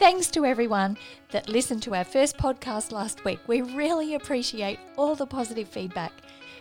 Thanks 0.00 0.30
to 0.30 0.46
everyone 0.46 0.96
that 1.30 1.50
listened 1.50 1.82
to 1.82 1.94
our 1.94 2.04
first 2.04 2.38
podcast 2.38 2.90
last 2.90 3.22
week. 3.26 3.38
We 3.46 3.60
really 3.60 4.14
appreciate 4.14 4.78
all 4.96 5.14
the 5.14 5.26
positive 5.26 5.68
feedback. 5.68 6.10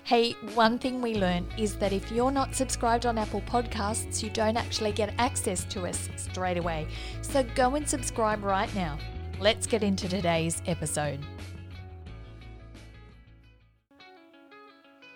Hey, 0.04 0.34
one 0.56 0.78
thing 0.78 1.02
we 1.02 1.16
learned 1.16 1.48
is 1.58 1.78
that 1.78 1.94
if 1.94 2.12
you're 2.12 2.32
not 2.32 2.54
subscribed 2.54 3.06
on 3.06 3.18
Apple 3.18 3.40
Podcasts, 3.44 4.22
you 4.22 4.30
don't 4.30 4.58
actually 4.58 4.92
get 4.92 5.14
access 5.18 5.64
to 5.64 5.88
us 5.88 6.10
straight 6.18 6.58
away. 6.58 6.86
So 7.22 7.46
go 7.56 7.76
and 7.76 7.88
subscribe 7.88 8.44
right 8.44 8.76
now. 8.76 9.00
Let's 9.40 9.68
get 9.68 9.84
into 9.84 10.10
today's 10.10 10.62
episode. 10.68 11.22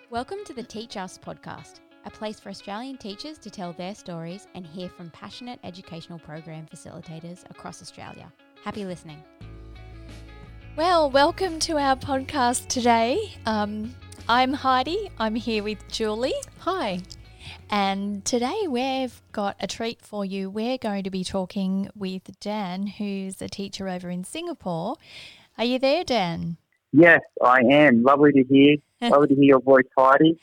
Welcome 0.08 0.38
to 0.46 0.54
the 0.54 0.62
Teach 0.62 0.96
Us 0.96 1.18
podcast, 1.18 1.80
a 2.04 2.10
place 2.10 2.38
for 2.38 2.48
Australian 2.48 2.96
teachers 2.96 3.38
to 3.38 3.50
tell 3.50 3.72
their 3.72 3.94
stories 3.94 4.46
and 4.54 4.66
hear 4.66 4.88
from 4.88 5.10
passionate 5.10 5.58
educational 5.64 6.18
program 6.18 6.66
facilitators 6.72 7.48
across 7.50 7.80
Australia. 7.80 8.32
Happy 8.62 8.84
listening. 8.84 9.22
Well, 10.76 11.10
welcome 11.10 11.58
to 11.60 11.78
our 11.78 11.96
podcast 11.96 12.68
today. 12.68 13.32
Um, 13.46 13.94
I'm 14.28 14.52
Heidi. 14.52 15.10
I'm 15.18 15.34
here 15.34 15.62
with 15.62 15.86
Julie. 15.88 16.34
Hi. 16.60 17.00
And 17.70 18.24
today 18.24 18.66
we've 18.68 19.22
got 19.32 19.56
a 19.60 19.66
treat 19.66 20.02
for 20.02 20.24
you. 20.24 20.50
We're 20.50 20.78
going 20.78 21.04
to 21.04 21.10
be 21.10 21.24
talking 21.24 21.88
with 21.94 22.22
Dan, 22.40 22.86
who's 22.86 23.40
a 23.40 23.48
teacher 23.48 23.88
over 23.88 24.10
in 24.10 24.24
Singapore. 24.24 24.96
Are 25.56 25.64
you 25.64 25.78
there, 25.78 26.04
Dan? 26.04 26.56
Yes, 26.92 27.20
I 27.42 27.60
am. 27.70 28.02
Lovely 28.02 28.32
to 28.32 28.44
hear. 28.44 28.76
Lovely 29.10 29.28
to 29.28 29.34
hear 29.34 29.44
your 29.44 29.60
voice, 29.60 29.84
Heidi. 29.96 30.38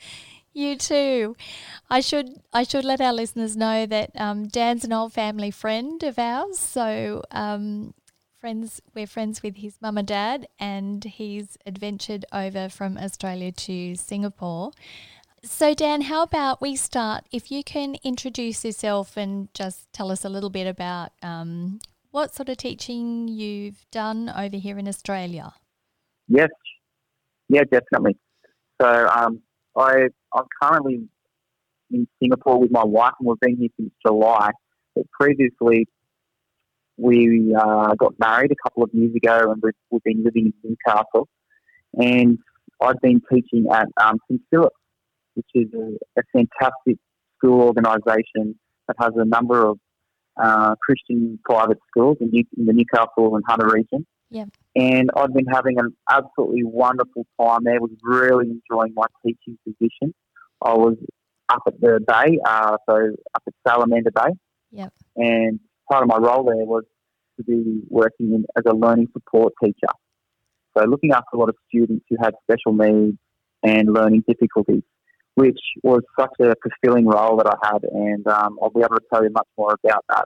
You 0.53 0.75
too. 0.75 1.35
I 1.89 2.01
should 2.01 2.41
I 2.51 2.63
should 2.63 2.83
let 2.83 2.99
our 2.99 3.13
listeners 3.13 3.55
know 3.55 3.85
that 3.85 4.11
um, 4.15 4.47
Dan's 4.47 4.83
an 4.83 4.91
old 4.91 5.13
family 5.13 5.51
friend 5.51 6.03
of 6.03 6.19
ours. 6.19 6.59
So 6.59 7.23
um, 7.31 7.93
friends, 8.39 8.81
we're 8.93 9.07
friends 9.07 9.41
with 9.41 9.57
his 9.57 9.77
mum 9.81 9.97
and 9.97 10.07
dad, 10.07 10.47
and 10.59 11.03
he's 11.03 11.57
adventured 11.65 12.25
over 12.33 12.67
from 12.67 12.97
Australia 12.97 13.51
to 13.53 13.95
Singapore. 13.95 14.71
So 15.43 15.73
Dan, 15.73 16.01
how 16.01 16.23
about 16.23 16.61
we 16.61 16.75
start? 16.75 17.23
If 17.31 17.49
you 17.49 17.63
can 17.63 17.95
introduce 18.03 18.65
yourself 18.65 19.15
and 19.15 19.47
just 19.53 19.91
tell 19.93 20.11
us 20.11 20.25
a 20.25 20.29
little 20.29 20.49
bit 20.49 20.67
about 20.67 21.11
um, 21.23 21.79
what 22.11 22.35
sort 22.35 22.49
of 22.49 22.57
teaching 22.57 23.29
you've 23.29 23.85
done 23.89 24.29
over 24.29 24.57
here 24.57 24.77
in 24.77 24.87
Australia. 24.87 25.53
Yes, 26.27 26.49
yeah, 27.47 27.63
definitely. 27.63 28.17
So 28.81 29.07
um, 29.07 29.41
I 29.75 30.09
I'm 30.33 30.45
currently 30.61 31.07
in 31.91 32.07
Singapore 32.21 32.59
with 32.59 32.71
my 32.71 32.83
wife, 32.83 33.13
and 33.19 33.27
we've 33.27 33.39
been 33.39 33.57
here 33.57 33.69
since 33.77 33.91
July. 34.05 34.51
But 34.95 35.05
previously, 35.11 35.87
we 36.97 37.55
uh, 37.57 37.95
got 37.95 38.13
married 38.19 38.51
a 38.51 38.55
couple 38.63 38.83
of 38.83 38.89
years 38.93 39.15
ago, 39.15 39.51
and 39.51 39.61
we've, 39.61 39.73
we've 39.89 40.03
been 40.03 40.23
living 40.23 40.53
in 40.63 40.77
Newcastle. 40.85 41.27
And 41.93 42.37
I've 42.81 42.99
been 43.01 43.21
teaching 43.31 43.65
at 43.71 43.87
um, 44.01 44.17
St 44.29 44.41
Philip, 44.49 44.73
which 45.35 45.47
is 45.53 45.67
a, 45.73 46.19
a 46.19 46.23
fantastic 46.33 46.97
school 47.37 47.61
organisation 47.61 48.57
that 48.87 48.95
has 48.99 49.11
a 49.15 49.25
number 49.25 49.65
of 49.67 49.79
uh, 50.41 50.75
Christian 50.81 51.39
private 51.43 51.79
schools 51.89 52.17
in, 52.21 52.29
New, 52.29 52.43
in 52.57 52.65
the 52.65 52.73
Newcastle 52.73 53.35
and 53.35 53.43
Hunter 53.47 53.69
region. 53.69 54.05
Yeah. 54.31 54.45
And 54.75 55.11
I've 55.15 55.33
been 55.33 55.45
having 55.45 55.77
an 55.77 55.95
absolutely 56.09 56.63
wonderful 56.63 57.27
time 57.39 57.65
there. 57.65 57.79
Was 57.79 57.91
really 58.01 58.45
enjoying 58.45 58.93
my 58.95 59.05
teaching 59.23 59.57
position. 59.65 60.13
I 60.63 60.73
was 60.73 60.95
up 61.49 61.63
at 61.67 61.79
the 61.81 61.99
bay, 62.07 62.39
uh, 62.45 62.77
so 62.89 63.11
up 63.35 63.43
at 63.45 63.53
Salamander 63.67 64.11
Bay. 64.11 64.31
Yep. 64.71 64.93
And 65.17 65.59
part 65.91 66.03
of 66.03 66.07
my 66.07 66.17
role 66.17 66.45
there 66.45 66.65
was 66.65 66.85
to 67.37 67.43
be 67.43 67.81
working 67.89 68.33
in, 68.33 68.45
as 68.55 68.63
a 68.65 68.73
learning 68.73 69.09
support 69.11 69.53
teacher. 69.61 69.91
So 70.77 70.85
looking 70.85 71.11
after 71.11 71.35
a 71.35 71.37
lot 71.37 71.49
of 71.49 71.55
students 71.67 72.05
who 72.09 72.15
had 72.21 72.33
special 72.43 72.73
needs 72.73 73.17
and 73.63 73.93
learning 73.93 74.23
difficulties, 74.25 74.83
which 75.35 75.59
was 75.83 76.03
such 76.17 76.31
a 76.39 76.53
fulfilling 76.63 77.05
role 77.05 77.35
that 77.37 77.47
I 77.47 77.67
had. 77.67 77.83
And 77.83 78.25
um, 78.27 78.57
I'll 78.61 78.69
be 78.69 78.79
able 78.79 78.95
to 78.95 79.01
tell 79.13 79.23
you 79.23 79.31
much 79.31 79.47
more 79.57 79.75
about 79.83 80.05
that 80.07 80.25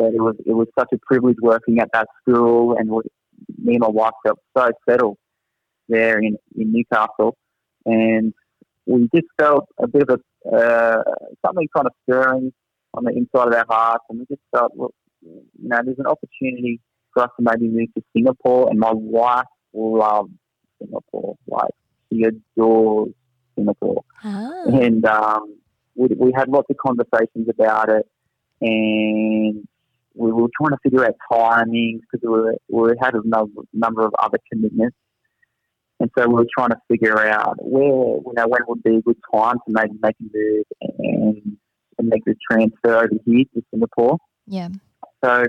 but 0.00 0.14
it 0.14 0.22
was 0.28 0.36
it 0.46 0.54
was 0.60 0.68
such 0.78 0.90
a 0.94 0.98
privilege 1.10 1.36
working 1.42 1.78
at 1.78 1.90
that 1.92 2.08
school, 2.20 2.76
and 2.78 2.88
me 3.64 3.74
and 3.74 3.80
my 3.80 3.88
wife 3.88 4.16
felt 4.24 4.38
so 4.56 4.70
settled 4.88 5.18
there 5.88 6.18
in, 6.18 6.36
in 6.56 6.72
Newcastle, 6.72 7.36
and 7.84 8.32
we 8.86 9.08
just 9.14 9.26
felt 9.38 9.66
a 9.78 9.86
bit 9.86 10.08
of 10.08 10.20
a 10.50 10.56
uh, 10.56 11.02
something 11.44 11.68
kind 11.76 11.86
of 11.86 11.92
stirring 12.04 12.50
on 12.94 13.04
the 13.04 13.12
inside 13.20 13.48
of 13.48 13.54
our 13.54 13.66
hearts, 13.68 14.04
and 14.08 14.20
we 14.20 14.24
just 14.34 14.40
felt, 14.54 14.72
well, 14.74 14.94
you 15.22 15.68
know, 15.70 15.80
there's 15.84 15.98
an 15.98 16.06
opportunity 16.06 16.80
for 17.12 17.24
us 17.24 17.30
to 17.36 17.42
maybe 17.48 17.68
move 17.68 17.92
to 17.94 18.02
Singapore, 18.16 18.70
and 18.70 18.78
my 18.78 18.92
wife 18.94 19.44
loves 19.74 20.32
Singapore, 20.80 21.36
like 21.46 21.74
she 22.08 22.24
adores 22.24 23.10
Singapore, 23.54 24.02
Ah. 24.24 24.62
and 24.66 25.04
um, 25.04 25.56
we, 25.94 26.08
we 26.18 26.32
had 26.34 26.48
lots 26.48 26.68
of 26.70 26.76
conversations 26.78 27.48
about 27.56 27.90
it, 27.90 28.06
and 28.62 29.66
we 30.14 30.32
were 30.32 30.48
trying 30.60 30.70
to 30.70 30.78
figure 30.82 31.04
out 31.04 31.14
timings 31.30 32.00
because 32.00 32.20
we, 32.22 32.28
were, 32.28 32.54
we 32.68 32.94
had 33.00 33.14
a 33.14 33.20
number, 33.24 33.62
number 33.72 34.04
of 34.04 34.12
other 34.18 34.38
commitments. 34.52 34.96
And 36.00 36.10
so 36.16 36.26
we 36.28 36.34
were 36.34 36.46
trying 36.56 36.70
to 36.70 36.78
figure 36.88 37.18
out 37.18 37.56
where, 37.60 37.84
you 37.84 38.32
know, 38.34 38.48
when 38.48 38.60
would 38.68 38.82
be 38.82 38.96
a 38.96 39.02
good 39.02 39.18
time 39.32 39.56
to 39.56 39.64
maybe 39.68 39.92
make 40.02 40.16
a 40.18 40.24
move 40.32 40.64
and, 40.80 41.56
and 41.98 42.08
make 42.08 42.24
the 42.24 42.34
transfer 42.50 42.96
over 42.96 43.10
here 43.26 43.44
to 43.54 43.62
Singapore. 43.70 44.16
Yeah. 44.46 44.68
So 45.22 45.44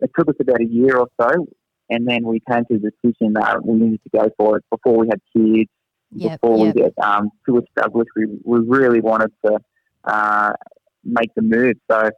it 0.00 0.10
took 0.16 0.28
us 0.28 0.34
about 0.38 0.60
a 0.60 0.66
year 0.66 0.98
or 0.98 1.08
so, 1.18 1.46
and 1.88 2.06
then 2.06 2.24
we 2.24 2.42
came 2.50 2.64
to 2.70 2.78
the 2.78 2.90
decision 3.02 3.32
that 3.34 3.64
we 3.64 3.74
needed 3.78 4.00
to 4.02 4.18
go 4.18 4.30
for 4.36 4.58
it 4.58 4.64
before 4.70 4.98
we 4.98 5.08
had 5.08 5.20
kids, 5.34 5.70
Yep. 6.12 6.40
before 6.40 6.58
Yep. 6.66 6.74
we 6.74 6.82
get 6.82 6.92
um, 7.02 7.30
too 7.46 7.58
established. 7.58 8.10
We, 8.14 8.26
we 8.44 8.60
really 8.60 9.00
wanted 9.00 9.32
to 9.44 9.58
uh, 10.04 10.52
make 11.04 11.34
the 11.34 11.42
move. 11.42 11.74
So 11.90 12.10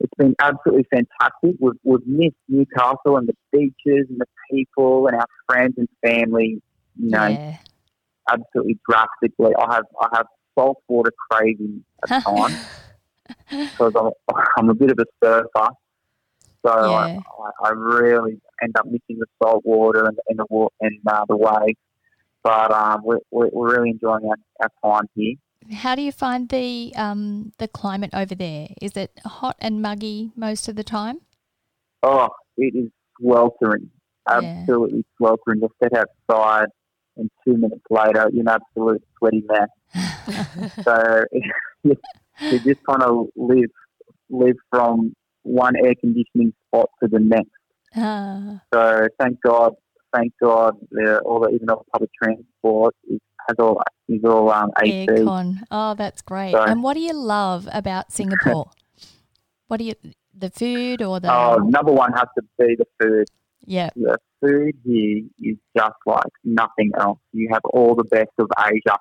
it's 0.00 0.12
been 0.16 0.34
absolutely 0.40 0.86
fantastic. 0.90 1.56
We've, 1.60 1.72
we've 1.82 2.06
missed 2.06 2.36
Newcastle 2.48 3.16
and 3.16 3.28
the 3.28 3.34
beaches 3.52 4.06
and 4.08 4.20
the 4.20 4.26
people 4.50 5.06
and 5.08 5.16
our 5.16 5.26
friends 5.48 5.74
and 5.76 5.88
family, 6.04 6.62
you 6.96 7.10
know, 7.10 7.26
Yeah. 7.28 7.56
absolutely 8.30 8.78
drastically. 8.88 9.52
I 9.58 9.74
have 9.74 9.84
I 10.00 10.08
have 10.14 10.26
salt 10.56 10.82
water 10.88 11.12
craving 11.30 11.84
at 12.08 12.22
times 12.24 12.58
because 13.50 13.92
I'm, 13.98 14.10
I'm 14.56 14.70
a 14.70 14.74
bit 14.74 14.90
of 14.90 14.98
a 14.98 15.06
surfer. 15.24 15.68
So 16.66 16.70
I, 16.94 17.08
Yeah. 17.12 17.20
I, 17.62 17.68
I 17.68 17.70
really 17.70 18.40
end 18.62 18.76
up 18.78 18.86
missing 18.86 19.18
the 19.18 19.26
salt 19.42 19.64
water 19.64 20.04
and, 20.06 20.18
and 20.28 20.38
the 20.38 20.68
and 20.80 20.98
uh, 21.06 21.24
the 21.28 21.36
waves. 21.36 21.78
But 22.42 22.70
um, 22.72 23.02
we're, 23.04 23.18
we're 23.30 23.48
we're 23.52 23.72
really 23.76 23.90
enjoying 23.90 24.28
our, 24.28 24.36
our 24.60 24.70
time 24.98 25.08
here. 25.14 25.34
How 25.72 25.94
do 25.94 26.02
you 26.02 26.12
find 26.12 26.48
the 26.48 26.92
um, 26.96 27.52
the 27.58 27.68
climate 27.68 28.10
over 28.14 28.34
there? 28.34 28.68
Is 28.80 28.96
it 28.96 29.10
hot 29.24 29.56
and 29.58 29.82
muggy 29.82 30.30
most 30.36 30.68
of 30.68 30.76
the 30.76 30.84
time? 30.84 31.20
Oh, 32.02 32.28
it 32.56 32.74
is 32.74 32.90
sweltering, 33.20 33.90
Yeah. 34.30 34.60
absolutely 34.62 35.04
sweltering. 35.16 35.60
Just 35.60 35.74
step 35.76 35.92
outside, 36.30 36.68
and 37.16 37.28
two 37.44 37.56
minutes 37.56 37.84
later, 37.90 38.30
you're 38.32 38.42
an 38.42 38.48
absolute 38.48 39.02
sweaty 39.18 39.44
mess. 39.48 39.68
so 40.84 41.24
you 41.82 41.96
just 42.50 42.80
kind 42.88 43.02
of 43.02 43.26
live 43.36 43.70
live 44.30 44.56
from 44.70 45.12
one 45.42 45.74
air 45.76 45.94
conditioning 46.00 46.52
spot 46.68 46.88
to 47.02 47.08
the 47.08 47.18
next. 47.18 47.50
Ah, 47.96 48.62
So 48.72 49.08
thank 49.18 49.38
God, 49.42 49.72
thank 50.14 50.32
God, 50.40 50.74
all 51.24 51.40
the 51.40 51.50
even 51.52 51.68
all 51.68 51.84
public 51.92 52.10
transport 52.22 52.94
is 53.10 53.18
has 53.48 53.56
all 53.58 53.82
is 54.08 54.22
all 54.24 54.50
um, 54.50 54.70
AC. 54.82 55.06
aircon. 55.06 55.62
Oh, 55.70 55.94
that's 55.94 56.22
great. 56.22 56.52
So- 56.52 56.62
and 56.62 56.82
what 56.82 56.94
do 56.94 57.00
you 57.00 57.14
love 57.14 57.68
about 57.72 58.12
Singapore? 58.18 58.70
what 59.68 59.76
do 59.78 59.84
you 59.84 59.94
the 60.34 60.50
food 60.50 61.02
or 61.02 61.20
the 61.20 61.30
Oh, 61.32 61.56
number 61.56 61.92
one 61.92 62.12
has 62.12 62.26
to 62.36 62.42
be 62.58 62.76
the 62.76 62.86
food. 63.00 63.26
yeah 63.66 63.90
The 63.96 64.16
food 64.40 64.74
here 64.84 65.24
is 65.40 65.56
just 65.76 65.98
like 66.06 66.32
nothing 66.44 66.90
else. 66.98 67.18
You 67.32 67.48
have 67.52 67.60
all 67.74 67.94
the 67.94 68.04
best 68.04 68.30
of 68.38 68.48
Asia. 68.58 68.96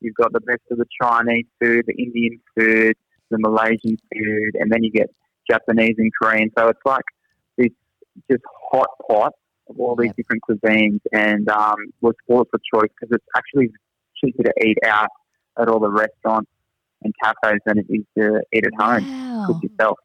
You've 0.00 0.14
got 0.16 0.32
the 0.32 0.40
best 0.40 0.60
of 0.70 0.78
the 0.78 0.86
Chinese 1.00 1.46
food, 1.60 1.84
the 1.86 1.94
Indian 1.94 2.40
food, 2.58 2.94
the 3.30 3.38
Malaysian 3.38 3.96
food, 4.12 4.52
and 4.58 4.70
then 4.72 4.82
you 4.82 4.90
get 4.90 5.08
Japanese 5.50 5.94
and 5.98 6.10
Korean. 6.20 6.50
So 6.58 6.68
it's 6.68 6.80
like 6.84 7.04
this 7.56 7.68
just 8.30 8.42
hot 8.72 8.88
pot 9.08 9.32
of 9.68 9.78
all 9.78 9.94
these 9.96 10.08
Yep. 10.08 10.16
different 10.16 10.42
cuisines, 10.48 11.00
and 11.12 11.48
um, 11.48 11.76
we're 12.00 12.12
spoiled 12.24 12.48
for 12.50 12.58
choice 12.74 12.90
because 12.98 13.14
it's 13.16 13.26
actually 13.36 13.70
cheaper 14.24 14.42
to 14.44 14.52
eat 14.64 14.78
out 14.84 15.08
at 15.58 15.68
all 15.68 15.80
the 15.80 15.90
restaurants 15.90 16.50
and 17.02 17.12
cafes 17.22 17.60
than 17.66 17.78
it 17.78 17.86
is 17.88 18.04
to 18.18 18.40
eat 18.52 18.64
at 18.64 18.72
home 18.78 19.04
wow. 19.08 19.46
cook 19.46 19.62
yourself. 19.62 19.98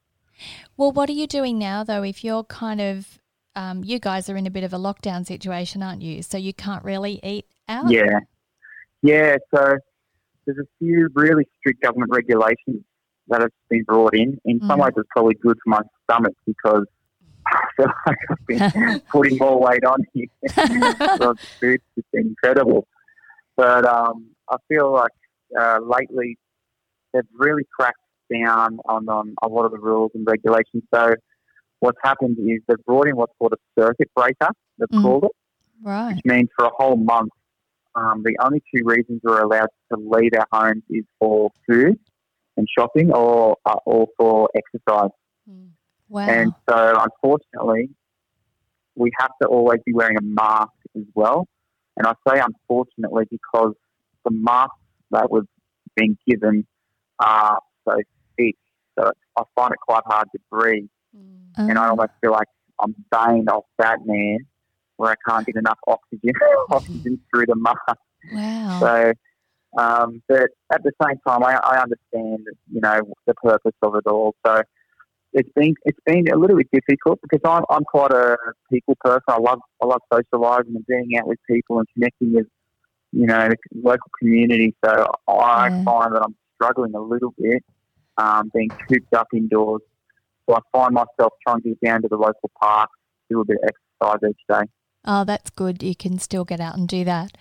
Well, 0.78 0.92
what 0.92 1.10
are 1.10 1.14
you 1.14 1.28
doing 1.28 1.58
now 1.58 1.84
though? 1.84 2.04
If 2.04 2.24
you're 2.24 2.44
kind 2.44 2.82
of 2.82 3.20
um, 3.56 3.84
you 3.84 4.00
guys 4.00 4.30
are 4.30 4.36
in 4.36 4.46
a 4.46 4.52
bit 4.52 4.64
of 4.64 4.74
a 4.74 4.78
lockdown 4.78 5.26
situation, 5.26 5.82
aren't 5.82 6.02
you? 6.02 6.22
So 6.22 6.38
you 6.38 6.54
can't 6.54 6.84
really 6.84 7.20
eat 7.24 7.46
out. 7.70 7.90
Yeah. 7.90 8.20
Yeah, 9.02 9.38
so 9.54 9.76
there's 10.46 10.58
a 10.58 10.68
few 10.80 11.10
really 11.14 11.48
strict 11.60 11.82
government 11.82 12.12
regulations 12.12 12.84
that 13.28 13.42
have 13.42 13.52
been 13.70 13.84
brought 13.84 14.14
in. 14.14 14.38
In 14.46 14.60
some 14.62 14.80
Mm. 14.80 14.84
ways, 14.84 14.94
it's 14.98 15.08
probably 15.10 15.36
good 15.36 15.58
for 15.64 15.70
my 15.70 15.82
stomach 16.04 16.34
because 16.46 16.86
I 17.48 17.60
feel 17.78 17.92
like 18.08 18.18
I've 18.30 18.46
been 18.48 19.00
putting 19.12 19.38
more 19.38 19.60
weight 19.60 19.86
on 19.86 20.00
here. 20.14 20.28
the 20.44 21.36
food's 21.60 21.84
just 21.96 22.12
been 22.12 22.28
incredible. 22.28 22.88
But 23.58 23.86
um, 23.86 24.32
I 24.50 24.58
feel 24.68 24.92
like 24.92 25.12
uh, 25.60 25.80
lately 25.82 26.38
they've 27.14 27.24
really 27.34 27.64
cracked 27.78 28.00
down 28.32 28.80
on, 28.86 29.08
on 29.08 29.36
a 29.44 29.48
lot 29.48 29.66
of 29.66 29.72
the 29.72 29.78
rules 29.80 30.12
and 30.16 30.26
regulations. 30.28 30.84
So 30.94 31.14
what's 31.80 31.98
happened 32.04 32.38
is 32.40 32.62
they've 32.68 32.84
brought 32.86 33.08
in 33.08 33.16
what's 33.16 33.34
called 33.40 33.54
a 33.54 33.82
circuit 33.82 34.10
breaker, 34.16 34.50
they've 34.78 34.90
Mm. 34.90 35.02
called 35.02 35.24
it, 35.26 35.32
Right. 35.84 36.16
which 36.16 36.26
means 36.26 36.50
for 36.58 36.66
a 36.66 36.72
whole 36.78 36.98
month, 36.98 37.32
um, 37.96 38.24
the 38.24 38.36
only 38.40 38.62
two 38.74 38.84
reasons 38.84 39.22
we're 39.24 39.42
allowed 39.42 39.70
to 39.92 39.98
leave 39.98 40.32
our 40.38 40.48
homes 40.52 40.84
is 40.90 41.06
for 41.20 41.50
food 41.68 41.98
and 42.58 42.68
shopping 42.78 43.14
or, 43.14 43.56
uh, 43.66 43.76
or 43.86 44.08
for 44.18 44.50
exercise. 44.56 45.12
Wow. 46.10 46.28
And 46.28 46.54
so, 46.70 46.98
unfortunately, 47.00 47.90
we 48.96 49.12
have 49.20 49.32
to 49.42 49.48
always 49.48 49.80
be 49.86 49.94
wearing 49.94 50.18
a 50.18 50.22
mask 50.22 50.72
as 50.96 51.04
well. 51.14 51.48
And 51.98 52.08
I 52.08 52.14
say 52.28 52.40
unfortunately 52.40 53.26
because 53.30 53.74
the 54.24 54.32
masks 54.32 54.74
that 55.12 55.30
we've 55.32 55.44
given 56.28 56.66
are 57.20 57.60
so 57.88 57.96
thick, 58.38 58.56
so 59.00 59.12
I 59.38 59.44
find 59.56 59.72
it 59.72 59.80
quite 59.88 60.04
hard 60.06 60.28
to 60.34 60.40
breathe. 60.52 60.88
And 61.70 61.78
I 61.80 61.88
Oh, 61.88 61.92
almost 61.92 62.12
feel 62.22 62.32
like 62.32 62.48
I'm 62.82 62.94
baying 63.12 63.48
off 63.50 63.66
that 63.78 64.00
man 64.06 64.40
where 64.98 65.12
I 65.12 65.16
can't 65.30 65.46
get 65.46 65.56
enough 65.56 65.80
oxygen, 65.88 66.34
oxygen 66.72 67.20
through 67.34 67.46
the 67.48 67.56
mask. 67.56 68.00
wow. 68.32 68.80
So, 68.82 69.14
um, 69.78 70.22
but 70.28 70.50
at 70.74 70.84
the 70.84 70.92
same 71.02 71.18
time, 71.28 71.44
I, 71.44 71.56
I 71.64 71.82
understand, 71.82 72.46
you 72.72 72.82
know, 72.82 73.02
the 73.26 73.34
purpose 73.36 73.74
of 73.82 73.96
it 73.96 74.08
all. 74.08 74.36
So 74.46 74.62
it's 75.36 75.50
been 75.56 75.76
it's 75.84 76.00
been 76.06 76.26
a 76.32 76.38
little 76.38 76.58
bit 76.58 76.68
difficult 76.72 77.20
because 77.22 77.42
I'm 77.46 77.64
I'm 77.70 77.84
quite 77.84 78.12
a 78.12 78.38
people 78.72 78.96
person. 79.02 79.22
I 79.28 79.38
love 79.38 79.60
I 79.82 79.86
love 79.86 80.02
socialising 80.12 80.76
and 80.76 80.86
being 80.88 81.18
out 81.20 81.28
with 81.28 81.40
people 81.50 81.78
and 81.80 81.88
connecting 81.94 82.34
with, 82.34 82.48
you 83.12 83.28
know, 83.28 83.50
the 83.50 83.56
local 83.84 84.10
community. 84.20 84.74
So 84.84 85.06
I 85.28 85.70
Yeah. 85.70 85.84
find 85.84 86.16
that 86.16 86.22
I'm 86.24 86.36
struggling 86.56 86.96
a 86.96 87.02
little 87.02 87.34
bit, 87.38 87.62
um, 88.18 88.50
being 88.54 88.72
cooped 88.90 89.14
up 89.14 89.28
indoors. 89.34 89.82
So 90.48 90.56
I 90.56 90.60
find 90.72 90.94
myself 90.94 91.34
trying 91.46 91.62
to 91.64 91.70
get 91.70 91.82
down 91.82 92.02
to 92.04 92.08
the 92.08 92.18
local 92.18 92.50
park, 92.62 92.90
do 93.30 93.42
a 93.42 93.46
bit 93.46 93.58
of 93.62 93.70
exercise 93.70 94.30
each 94.32 94.44
day. 94.50 94.64
oh, 95.08 95.24
that's 95.24 95.50
good. 95.52 95.84
You 95.84 95.96
can 95.96 96.18
still 96.18 96.46
get 96.46 96.60
out 96.60 96.76
and 96.78 96.88
do 96.88 97.04
that. 97.04 97.32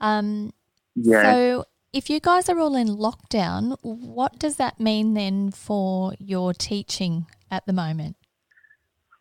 Um, 0.00 0.52
Yeah. 0.94 1.22
So, 1.22 1.64
if 1.96 2.10
you 2.10 2.20
guys 2.20 2.50
are 2.50 2.58
all 2.58 2.76
in 2.76 2.88
lockdown, 2.88 3.78
what 3.80 4.38
does 4.38 4.56
that 4.56 4.78
mean 4.78 5.14
then 5.14 5.50
for 5.50 6.12
your 6.18 6.52
teaching 6.52 7.24
at 7.50 7.64
the 7.64 7.72
moment? 7.72 8.16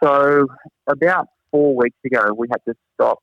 So 0.03 0.47
about 0.85 1.29
four 1.51 1.73
weeks 1.73 1.97
ago, 2.05 2.33
we 2.37 2.47
had 2.51 2.59
to 2.67 2.75
stop 2.93 3.19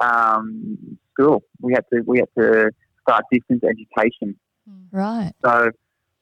um, 0.00 0.98
school. 1.10 1.42
We 1.58 1.72
had 1.72 1.84
to 1.90 2.02
we 2.02 2.18
had 2.18 2.28
to 2.38 2.70
start 3.00 3.24
distance 3.32 3.62
education. 3.64 4.36
Right. 4.90 5.32
So 5.42 5.70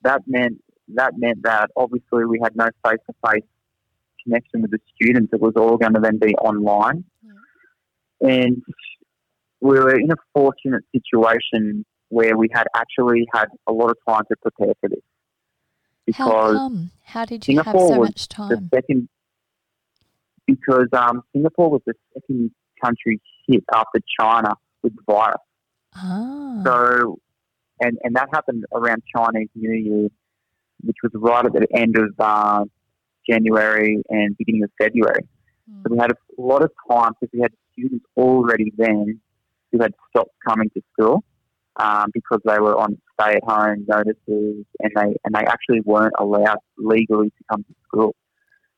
that 0.03 0.23
meant 0.29 0.63
that 0.95 1.15
meant 1.19 1.43
that 1.43 1.71
obviously 1.77 2.25
we 2.25 2.39
had 2.41 2.55
no 2.55 2.69
face 2.87 3.01
to 3.09 3.15
face 3.29 3.45
connection 4.23 4.63
with 4.63 4.71
the 4.71 4.79
students. 4.95 5.33
It 5.33 5.41
was 5.41 5.55
all 5.57 5.77
going 5.77 5.95
to 5.95 6.01
then 6.01 6.19
be 6.19 6.37
online, 6.37 7.03
and 8.21 8.63
we 9.61 9.77
were 9.77 9.99
in 9.99 10.13
a 10.13 10.17
fortunate 10.33 10.85
situation 10.95 11.85
where 12.11 12.37
we 12.37 12.49
had 12.53 12.67
actually 12.77 13.27
had 13.33 13.47
a 13.67 13.73
lot 13.73 13.91
of 13.91 13.97
time 14.07 14.23
to 14.29 14.37
prepare 14.43 14.75
for 14.81 14.89
this 14.89 14.99
How 16.15 16.27
because 16.27 16.57
come? 16.57 16.91
How 17.05 17.25
did 17.25 17.49
you 17.49 17.57
have 17.57 17.67
Singapore 17.67 17.89
so 17.89 17.99
was 17.99 18.09
much 18.09 18.29
the 18.29 18.35
time? 18.35 18.71
second 18.75 19.09
because 20.47 20.89
um, 20.93 21.23
Singapore 21.33 21.71
was 21.71 21.81
the 21.87 21.95
second 22.15 22.51
country 22.85 23.21
hit 23.47 23.65
after 23.73 24.01
China 24.19 24.51
with 24.83 24.95
the 24.97 25.03
virus. 25.07 25.37
Ah. 25.95 26.63
So, 26.65 27.19
and 27.81 27.97
and 28.03 28.15
that 28.17 28.29
happened 28.33 28.65
around 28.75 29.03
Chinese 29.15 29.49
New 29.55 29.73
Year, 29.73 30.09
which 30.83 30.97
was 31.03 31.13
right 31.15 31.47
at 31.47 31.53
the 31.53 31.67
end 31.75 31.97
of 31.97 32.11
uh, 32.19 32.65
January 33.29 34.03
and 34.09 34.37
beginning 34.37 34.65
of 34.65 34.71
February. 34.79 35.27
So 35.85 35.93
we 35.93 35.99
had 35.99 36.11
a 36.11 36.17
lot 36.37 36.65
of 36.65 36.73
time 36.91 37.13
because 37.21 37.33
we 37.33 37.41
had 37.41 37.53
students 37.73 38.05
already 38.17 38.73
then 38.77 39.21
who 39.71 39.81
had 39.81 39.93
stopped 40.11 40.35
coming 40.47 40.69
to 40.71 40.83
school 40.93 41.23
um, 41.77 42.11
because 42.13 42.41
they 42.45 42.59
were 42.59 42.79
on 42.79 42.99
stay-at-home 43.21 43.87
notices 43.89 44.65
and 44.81 44.93
they 44.95 45.17
and 45.25 45.35
they 45.35 45.45
actually 45.47 45.81
weren't 45.85 46.15
allowed 46.19 46.59
legally 46.79 47.29
to 47.31 47.45
come 47.51 47.63
to 47.65 47.75
school 47.87 48.15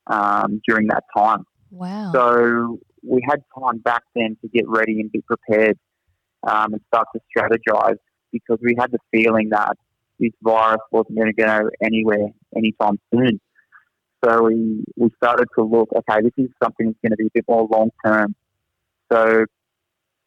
um, 0.07 0.61
during 0.67 0.89
that 0.89 1.05
time. 1.17 1.45
wow. 1.71 2.13
So 2.13 2.79
we 3.03 3.21
had 3.29 3.43
time 3.59 3.79
back 3.79 4.03
then 4.15 4.37
to 4.43 4.49
get 4.49 4.69
ready 4.69 5.01
and 5.01 5.11
be 5.11 5.23
prepared 5.23 5.79
um, 6.49 6.73
and 6.75 6.83
start 6.89 7.09
to 7.15 7.21
strategize 7.37 7.99
because 8.31 8.59
we 8.63 8.75
had 8.79 8.91
the 8.93 8.99
feeling 9.11 9.51
that 9.51 9.77
this 10.19 10.33
virus 10.43 10.81
wasn't 10.91 11.17
going 11.17 11.33
to 11.35 11.43
go 11.43 11.69
anywhere 11.83 12.29
anytime 12.57 12.99
soon. 13.13 13.41
So 14.25 14.45
we, 14.45 14.85
we 14.97 15.11
started 15.17 15.49
to 15.59 15.65
look, 15.65 15.89
okay, 15.95 16.23
this 16.23 16.33
is 16.37 16.49
something 16.63 16.87
that's 16.87 16.99
going 17.03 17.11
to 17.11 17.17
be 17.17 17.27
a 17.27 17.31
bit 17.35 17.45
more 17.49 17.67
long 17.71 17.91
term. 18.05 18.37
So 19.13 19.47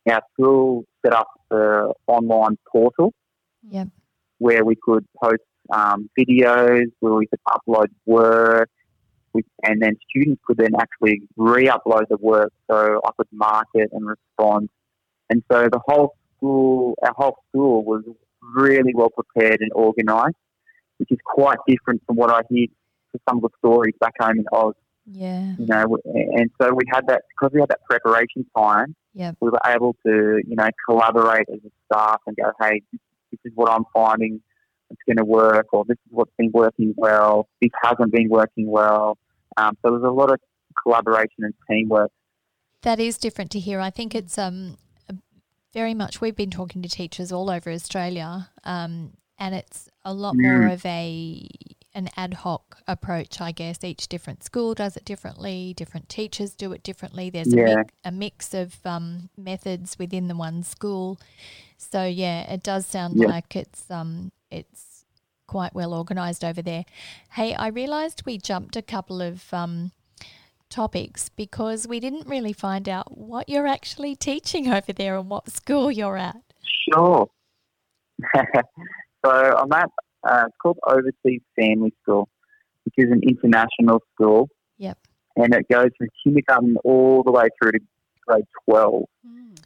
our 0.09 0.21
school 0.33 0.85
set 1.03 1.13
up 1.13 1.27
the 1.49 1.93
online 2.07 2.57
portal 2.71 3.13
Yep. 3.69 3.87
where 4.37 4.63
we 4.63 4.75
could 4.75 5.05
post 5.21 5.41
um, 5.73 6.09
videos, 6.17 6.85
where 6.99 7.13
we 7.13 7.25
could 7.27 7.39
upload 7.47 7.87
work, 8.05 8.69
and 9.63 9.81
then 9.81 9.97
students 10.09 10.41
could 10.45 10.57
then 10.57 10.75
actually 10.79 11.21
re-upload 11.35 12.07
the 12.09 12.17
work 12.17 12.53
so 12.69 13.01
I 13.03 13.09
could 13.17 13.27
mark 13.31 13.67
it 13.73 13.89
and 13.91 14.05
respond. 14.07 14.69
And 15.29 15.43
so 15.51 15.67
the 15.71 15.81
whole 15.87 16.15
school, 16.37 16.95
our 17.03 17.13
whole 17.13 17.37
school 17.49 17.83
was 17.83 18.03
really 18.55 18.93
well 18.93 19.09
prepared 19.09 19.61
and 19.61 19.71
organised, 19.73 20.35
which 20.97 21.11
is 21.11 21.17
quite 21.25 21.57
different 21.67 22.01
from 22.05 22.15
what 22.15 22.29
I 22.29 22.41
hear 22.49 22.67
for 23.11 23.19
some 23.27 23.37
of 23.37 23.43
the 23.43 23.49
stories 23.57 23.95
back 23.99 24.13
home 24.19 24.37
in 24.39 24.45
Oz. 24.53 24.75
yeah. 25.05 25.55
You 25.57 25.65
know, 25.65 25.97
and 26.05 26.49
so 26.61 26.73
we 26.73 26.83
had 26.93 27.07
that 27.07 27.23
because 27.29 27.51
we 27.53 27.59
had 27.59 27.69
that 27.69 27.83
preparation 27.89 28.45
time. 28.55 28.95
Yep. 29.15 29.37
We 29.39 29.49
were 29.49 29.59
able 29.65 29.95
to, 30.05 30.41
you 30.47 30.55
know, 30.55 30.69
collaborate 30.87 31.47
as 31.51 31.59
a 31.65 31.71
staff 31.91 32.21
and 32.27 32.35
go, 32.37 32.51
hey, 32.61 32.81
this 33.31 33.39
is 33.45 33.51
what 33.55 33.71
I'm 33.71 33.85
finding 33.93 34.41
it's 34.91 35.01
going 35.07 35.17
to 35.17 35.25
work, 35.25 35.67
or 35.73 35.83
this 35.85 35.97
is 36.05 36.11
what's 36.11 36.31
been 36.37 36.51
working 36.53 36.93
well. 36.95 37.47
This 37.59 37.71
hasn't 37.81 38.11
been 38.11 38.29
working 38.29 38.69
well. 38.69 39.17
Um, 39.57 39.75
so 39.81 39.89
there's 39.91 40.03
a 40.03 40.11
lot 40.11 40.31
of 40.31 40.39
collaboration 40.83 41.43
and 41.43 41.53
teamwork. 41.67 42.11
That 42.83 42.99
is 42.99 43.17
different 43.17 43.49
to 43.51 43.59
hear. 43.59 43.79
I 43.79 43.89
think 43.89 44.13
it's 44.13 44.37
um 44.37 44.77
very 45.73 45.93
much. 45.95 46.21
We've 46.21 46.35
been 46.35 46.51
talking 46.51 46.81
to 46.83 46.89
teachers 46.89 47.31
all 47.31 47.49
over 47.49 47.71
Australia, 47.71 48.49
um, 48.63 49.13
and 49.39 49.55
it's 49.55 49.89
a 50.03 50.13
lot 50.13 50.35
more 50.37 50.59
Mm. 50.59 50.73
of 50.73 50.85
a 50.85 51.49
an 51.95 52.09
ad 52.17 52.33
hoc 52.35 52.77
approach, 52.87 53.41
I 53.41 53.51
guess. 53.51 53.83
Each 53.83 54.07
different 54.07 54.43
school 54.43 54.73
does 54.75 54.95
it 54.97 55.05
differently. 55.05 55.73
Different 55.75 56.09
teachers 56.09 56.53
do 56.53 56.71
it 56.73 56.83
differently. 56.83 57.29
There's 57.29 57.53
a, 57.53 57.57
Yeah. 57.57 57.75
mix, 57.77 57.93
a 58.03 58.11
mix 58.11 58.53
of 58.53 58.85
um, 58.85 59.29
methods 59.37 59.97
within 59.97 60.27
the 60.27 60.35
one 60.35 60.61
school. 60.61 61.19
So 61.77 62.03
yeah, 62.05 62.51
it 62.53 62.61
does 62.63 62.85
sound 62.85 63.17
Yeah. 63.17 63.27
like 63.27 63.55
it's 63.55 63.89
um 63.89 64.31
it's 64.51 65.05
quite 65.47 65.73
well 65.73 65.93
organised 65.93 66.43
over 66.43 66.61
there. 66.61 66.85
Hey, 67.31 67.53
I 67.55 67.67
realised 67.67 68.23
we 68.25 68.37
jumped 68.37 68.75
a 68.75 68.81
couple 68.81 69.21
of 69.21 69.53
um, 69.53 69.91
topics 70.69 71.29
because 71.29 71.87
we 71.87 71.99
didn't 71.99 72.27
really 72.27 72.53
find 72.53 72.89
out 72.89 73.17
what 73.17 73.47
you're 73.47 73.67
actually 73.67 74.15
teaching 74.15 74.67
over 74.73 74.91
there 74.91 75.17
and 75.17 75.29
what 75.29 75.49
school 75.49 75.91
you're 75.91 76.17
at. 76.17 76.37
Sure. 76.91 77.29
so 78.35 79.31
I'm 79.31 79.71
at, 79.73 79.89
uh, 80.25 80.43
it's 80.47 80.55
called 80.61 80.77
Overseas 80.87 81.41
Family 81.55 81.93
School, 82.01 82.27
which 82.83 82.95
is 82.97 83.11
an 83.11 83.21
international 83.23 84.01
school. 84.13 84.49
Yep. 84.77 84.97
And 85.37 85.53
it 85.53 85.67
goes 85.69 85.89
from 85.97 86.07
kindergarten 86.23 86.77
all 86.83 87.23
the 87.23 87.31
way 87.31 87.47
through 87.61 87.73
to 87.73 87.79
grade 88.27 88.45
12. 88.65 89.03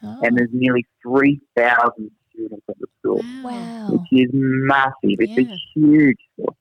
Oh, 0.01 0.19
And 0.23 0.37
there's 0.37 0.49
nearly 0.53 0.85
3,000 1.03 2.11
students 2.31 2.63
at 2.69 2.75
the 2.79 2.87
school. 2.99 3.21
wow. 3.43 3.89
which 3.91 4.21
is 4.23 4.29
massive. 4.33 4.93
It's 5.19 5.31
Yeah. 5.37 5.53
a 5.53 5.57
huge 5.75 6.17
school. 6.33 6.55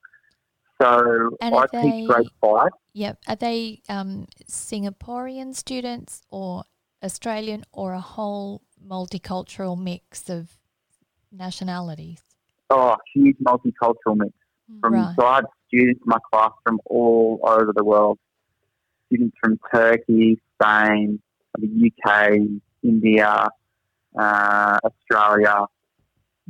So 0.81 1.37
And 1.41 1.55
I 1.55 1.67
teach 1.67 2.09
grade 2.09 2.27
five. 2.41 2.71
Yep. 2.93 3.19
Are 3.29 3.37
they 3.37 3.81
um, 3.89 4.27
Singaporean 4.49 5.55
students 5.55 6.23
or 6.31 6.65
Australian 7.03 7.65
or 7.73 7.93
a 7.95 8.01
whole 8.01 8.63
multicultural 8.85 9.77
mix 9.81 10.29
of 10.31 10.57
nationalities? 11.33 12.23
Oh, 12.71 12.97
huge 13.15 13.37
multicultural 13.39 14.17
mix. 14.17 14.33
From 14.81 14.93
Right. 14.95 15.15
so 15.19 15.27
I 15.27 15.35
have 15.37 15.47
students 15.67 16.01
in 16.05 16.09
my 16.09 16.19
class 16.31 16.53
from 16.65 16.81
all 16.85 17.41
over 17.43 17.73
the 17.75 17.85
world. 17.85 18.19
Students 19.07 19.37
from 19.43 19.59
Turkey, 19.73 20.41
Spain, 20.55 21.21
the 21.59 21.67
UK, 21.67 22.61
India, 22.83 23.49
uh, 24.19 24.79
Australia, 24.85 25.65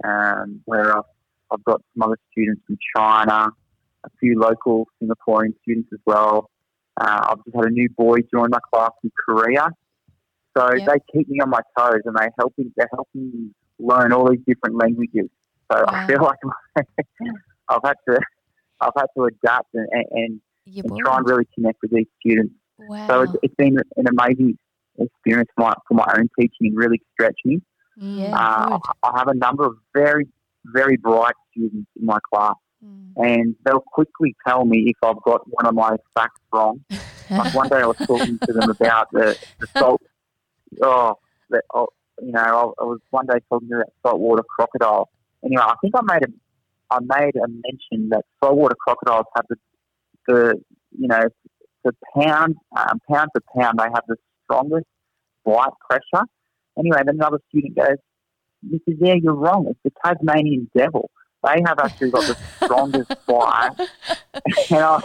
um, 0.05 0.61
where 0.65 0.91
else? 0.91 1.07
I've 1.51 1.65
got 1.65 1.81
some 1.95 2.03
other 2.03 2.19
students 2.33 2.63
from 2.67 2.77
China, 2.97 3.51
a 4.05 4.11
few 4.21 4.39
local 4.39 4.89
Singaporean 5.03 5.55
students 5.63 5.91
as 5.93 6.01
well, 6.07 6.51
Uh, 7.01 7.29
I've 7.31 7.45
just 7.45 7.55
had 7.55 7.67
a 7.67 7.71
new 7.71 7.89
boy 7.91 8.17
join 8.35 8.51
my 8.51 8.59
class 8.73 8.91
in 9.05 9.13
Korea. 9.25 9.69
So 10.57 10.69
Yep. 10.75 10.89
they 10.89 10.99
keep 11.13 11.29
me 11.29 11.39
on 11.39 11.49
my 11.51 11.61
toes 11.79 12.01
and 12.05 12.17
they 12.17 12.29
helping 12.37 12.73
they're 12.77 12.89
helping 12.93 13.31
me 13.31 13.51
learn 13.79 14.13
all 14.13 14.29
these 14.29 14.41
different 14.45 14.75
languages. 14.77 15.31
So 15.73 15.85
I 15.87 16.07
feel 16.07 16.23
like 16.23 16.39
I've 17.69 17.81
had 17.85 17.95
to 18.09 18.21
I've 18.81 18.93
had 18.97 19.07
to 19.17 19.25
adapt 19.25 19.69
and, 19.75 19.89
and, 19.91 20.41
and 20.67 20.99
try 21.05 21.17
and 21.17 21.29
really 21.29 21.47
connect 21.55 21.79
with 21.83 21.91
these 21.93 22.07
students. 22.21 22.55
Wow. 22.79 23.07
So 23.09 23.23
it's, 23.23 23.33
it's 23.43 23.55
been 23.57 23.77
an 23.97 24.07
amazing 24.07 24.57
experience 24.99 25.49
for 25.57 25.63
my, 25.63 25.75
for 25.89 25.95
my 25.95 26.07
own 26.17 26.29
teaching 26.39 26.69
and 26.69 26.77
really 26.77 27.01
stretched 27.13 27.45
me. 27.45 27.61
Yeah. 27.97 28.35
Uh. 28.37 28.79
I 29.03 29.19
have 29.19 29.27
a 29.29 29.35
number 29.35 29.67
of 29.67 29.75
very, 29.95 30.29
very 30.67 30.97
bright 30.97 31.35
students 31.53 31.89
in 31.99 32.07
my 32.07 32.19
class, 32.33 32.55
Mm. 32.85 33.11
and 33.17 33.57
they'll 33.65 33.81
quickly 33.81 34.37
tell 34.47 34.65
me 34.65 34.85
if 34.87 34.97
I've 35.03 35.21
got 35.25 35.41
one 35.47 35.67
of 35.67 35.75
my 35.75 35.97
facts 36.15 36.41
wrong. 36.53 36.85
Like 37.29 37.53
one 37.53 37.69
day 37.69 37.79
I 37.81 37.87
was 37.87 37.97
talking 37.97 38.39
to 38.39 38.53
them 38.53 38.71
about 38.71 39.11
the, 39.11 39.37
the 39.59 39.67
salt. 39.77 40.01
Oh, 40.81 41.17
the, 41.51 41.61
oh, 41.75 41.89
you 42.23 42.31
know, 42.31 42.41
I, 42.79 42.83
I 42.83 42.85
was 42.85 43.01
one 43.11 43.27
day 43.27 43.41
talking 43.51 43.69
about 43.73 43.87
saltwater 44.07 44.45
crocodile. 44.45 45.09
Anyway, 45.45 45.63
I 45.63 45.75
think 45.81 45.95
I 45.97 46.01
made 46.03 46.23
a, 46.25 46.33
I 46.91 46.99
made 47.01 47.37
a 47.37 47.49
mention 47.49 48.09
that 48.11 48.25
saltwater 48.43 48.75
crocodiles 48.75 49.27
have 49.37 49.47
the, 49.49 49.57
the 50.27 50.55
you 50.99 51.09
know, 51.09 51.29
the 51.85 51.93
pound, 52.15 52.57
um, 52.77 53.01
pound 53.11 53.31
for 53.33 53.43
pound, 53.57 53.79
they 53.79 53.85
have 53.85 54.05
the 54.09 54.17
strongest 54.45 54.87
bite 55.45 55.71
pressure. 55.89 56.25
Anyway, 56.79 56.99
then 57.05 57.17
another 57.17 57.41
student 57.49 57.77
goes, 57.77 57.97
Mrs. 58.67 58.99
Yeah, 59.01 59.15
you're 59.15 59.35
wrong. 59.35 59.67
It's 59.69 59.79
the 59.85 59.93
Tasmanian 60.05 60.71
devil. 60.77 61.11
They 61.45 61.63
have 61.65 61.79
actually 61.79 62.11
got 62.11 62.27
the 62.27 62.37
strongest 62.65 63.11
bite. 63.27 63.71
and 64.71 64.81
I, 64.81 65.01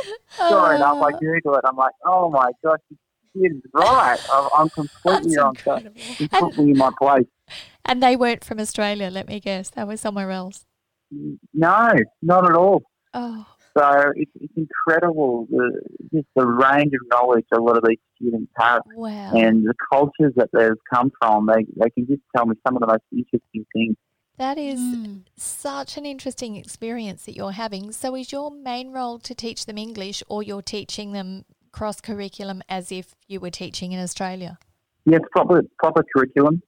sure 0.50 0.74
enough, 0.75 1.02
I 1.02 1.12
Google 1.12 1.56
it. 1.56 1.62
I'm 1.66 1.75
like, 1.75 1.94
oh 2.06 2.30
my 2.30 2.52
gosh, 2.63 2.80
this 3.36 3.52
is 3.52 3.62
right. 3.74 4.18
I'm, 4.32 4.50
I'm 4.58 4.70
completely 4.70 5.36
That's 5.36 5.38
wrong. 5.38 5.56
So 5.63 5.75
incredible. 5.75 6.02
he 6.18 6.28
put 6.28 6.58
me 6.58 6.72
in 6.72 6.78
my 6.78 6.92
place. 7.02 7.25
And 7.86 8.02
they 8.02 8.16
weren't 8.16 8.44
from 8.44 8.60
Australia, 8.60 9.10
let 9.12 9.28
me 9.28 9.40
guess. 9.40 9.70
They 9.70 9.84
were 9.84 9.98
somewhere 9.98 10.32
else. 10.32 10.66
No, 11.54 11.90
not 12.22 12.50
at 12.50 12.56
all. 12.56 12.84
Oh, 13.13 13.46
So 13.78 14.12
it's, 14.16 14.32
it's 14.40 14.54
incredible 14.56 15.48
the, 15.50 15.82
just 16.13 16.28
the 16.36 16.46
range 16.48 16.94
of 16.94 17.08
knowledge 17.10 17.46
a 17.54 17.60
lot 17.60 17.78
of 17.78 17.84
these 17.88 18.00
students 18.16 18.52
have 18.58 18.82
wow. 18.96 19.34
and 19.34 19.63
the 19.66 19.74
cultures 19.92 20.34
that 20.38 20.50
they've 20.54 20.72
come 20.92 21.12
from. 21.22 21.46
They, 21.48 21.66
they 21.75 21.90
can 21.92 22.08
just 22.08 22.22
tell 22.36 22.46
me 22.46 22.56
some 22.66 22.75
of 22.75 22.82
the 22.82 22.88
most 22.88 23.04
interesting 23.12 23.66
things. 23.74 23.96
That 24.38 24.58
is 24.58 24.80
Mm. 24.80 25.22
such 25.38 25.96
an 25.96 26.08
interesting 26.08 26.56
experience 26.56 27.25
that 27.25 27.36
you're 27.36 27.52
having. 27.52 27.92
So, 27.92 28.16
is 28.16 28.32
your 28.32 28.50
main 28.50 28.92
role 28.92 29.20
to 29.20 29.36
teach 29.36 29.68
them 29.68 29.78
English 29.78 30.24
or 30.28 30.42
you're 30.42 30.63
teaching 30.63 31.12
them 31.12 31.46
cross 31.74 32.00
curriculum 32.00 32.62
as 32.70 32.92
if 32.92 33.15
you 33.27 33.42
were 33.42 33.50
teaching 33.50 33.92
in 33.92 34.00
Australia? 34.00 34.58
Yes, 35.06 35.22
proper 35.32 35.63
proper 35.77 36.03
curriculum. 36.15 36.62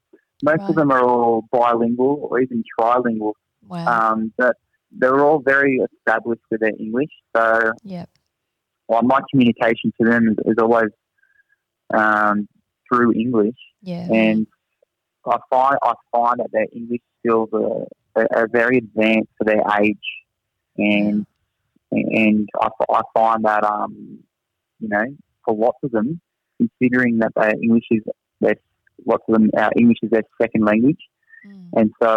Most 0.44 0.60
Right. 0.60 0.70
of 0.70 0.76
them 0.76 0.92
are 0.92 1.02
all 1.02 1.44
bilingual 1.52 2.28
or 2.30 2.42
even 2.42 2.62
trilingual. 2.78 3.34
Wow. 3.66 3.86
Um, 4.12 4.34
but 4.38 4.58
they're 4.92 5.22
all 5.22 5.40
very 5.40 5.80
established 5.98 6.42
with 6.52 6.60
their 6.60 6.74
English. 6.78 7.12
So 7.36 7.72
yep. 7.84 8.10
well, 8.90 9.04
my 9.04 9.22
communication 9.32 9.94
to 10.02 10.10
them 10.10 10.28
is, 10.30 10.38
is 10.46 10.56
always 10.60 10.92
um, 11.94 12.48
through 12.90 13.14
English, 13.14 13.56
Yeah. 13.82 14.08
and 14.12 14.48
I 15.26 15.38
find 15.50 15.78
I 15.82 15.94
find 16.12 16.40
that 16.40 16.52
their 16.52 16.68
English 16.74 17.02
skills 17.20 17.50
are, 17.54 17.86
are, 18.16 18.28
are 18.36 18.48
very 18.48 18.78
advanced 18.78 19.30
for 19.38 19.46
their 19.46 19.64
age, 19.82 20.08
and 20.78 21.26
and 21.92 22.50
I, 22.62 22.70
I 22.90 23.02
find 23.14 23.46
that 23.46 23.64
um, 23.64 24.20
you 24.86 24.90
know 24.94 25.06
for 25.44 25.54
lots 25.66 25.80
of 25.84 25.92
them, 25.98 26.08
considering 26.62 27.14
that 27.20 27.32
their 27.36 27.54
English 27.66 27.88
is 27.92 28.04
their 28.42 28.56
lots 29.06 29.24
of 29.28 29.34
them 29.36 29.50
uh, 29.58 29.70
English 29.82 30.00
is 30.06 30.10
their 30.12 30.24
second 30.42 30.64
language, 30.72 31.04
Mm. 31.48 31.70
and 31.80 31.88
so 32.02 32.12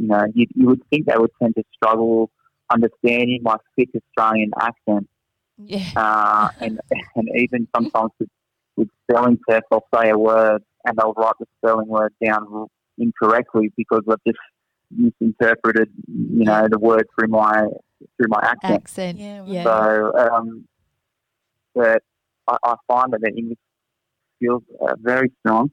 you 0.00 0.08
know 0.10 0.24
you, 0.34 0.44
you 0.58 0.66
would 0.70 0.82
think 0.90 1.06
they 1.06 1.16
would 1.22 1.30
tend 1.40 1.54
to 1.54 1.64
struggle 1.76 2.30
understanding 2.76 3.40
my 3.50 3.56
thick 3.76 3.90
Australian 4.00 4.50
accent 4.68 5.06
Yeah. 5.74 5.86
uh, 6.04 6.48
and 6.64 6.74
and 7.16 7.26
even 7.44 7.68
sometimes 7.76 8.10
with, 8.18 8.30
with 8.76 8.88
spelling 9.04 9.38
tests, 9.48 9.68
I'll 9.70 9.86
say 9.94 10.10
a 10.10 10.18
word 10.18 10.60
and 10.84 10.92
they'll 10.98 11.12
write 11.22 11.38
the 11.38 11.46
spelling 11.58 11.86
word 11.96 12.12
down 12.24 12.42
incorrectly 12.98 13.66
because 13.76 14.02
I've 14.10 14.24
just 14.26 14.42
misinterpreted, 14.90 15.88
you 16.08 16.44
know, 16.44 16.66
the 16.68 16.78
word 16.90 17.06
through 17.14 17.28
my 17.28 17.56
through 18.16 18.30
my 18.36 18.40
accent. 18.42 18.74
Accent. 18.82 19.18
Yeah, 19.18 19.38
right. 19.40 19.48
Yeah. 19.48 19.64
So, 19.64 20.12
um, 20.34 20.48
but 21.74 22.02
I, 22.48 22.56
I 22.64 22.74
find 22.86 23.12
that 23.12 23.20
their 23.20 23.36
English 23.36 23.58
skills 24.36 24.62
are 24.80 24.96
very 25.00 25.30
strong, 25.40 25.70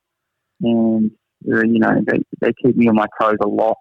and 0.62 1.12
uh, 1.51 1.62
you 1.62 1.79
know 1.79 2.01
they 2.05 2.20
they 2.39 2.53
keep 2.63 2.75
me 2.75 2.88
on 2.88 2.96
my 2.96 3.08
toes 3.20 3.38
a 3.41 3.48
lot. 3.48 3.77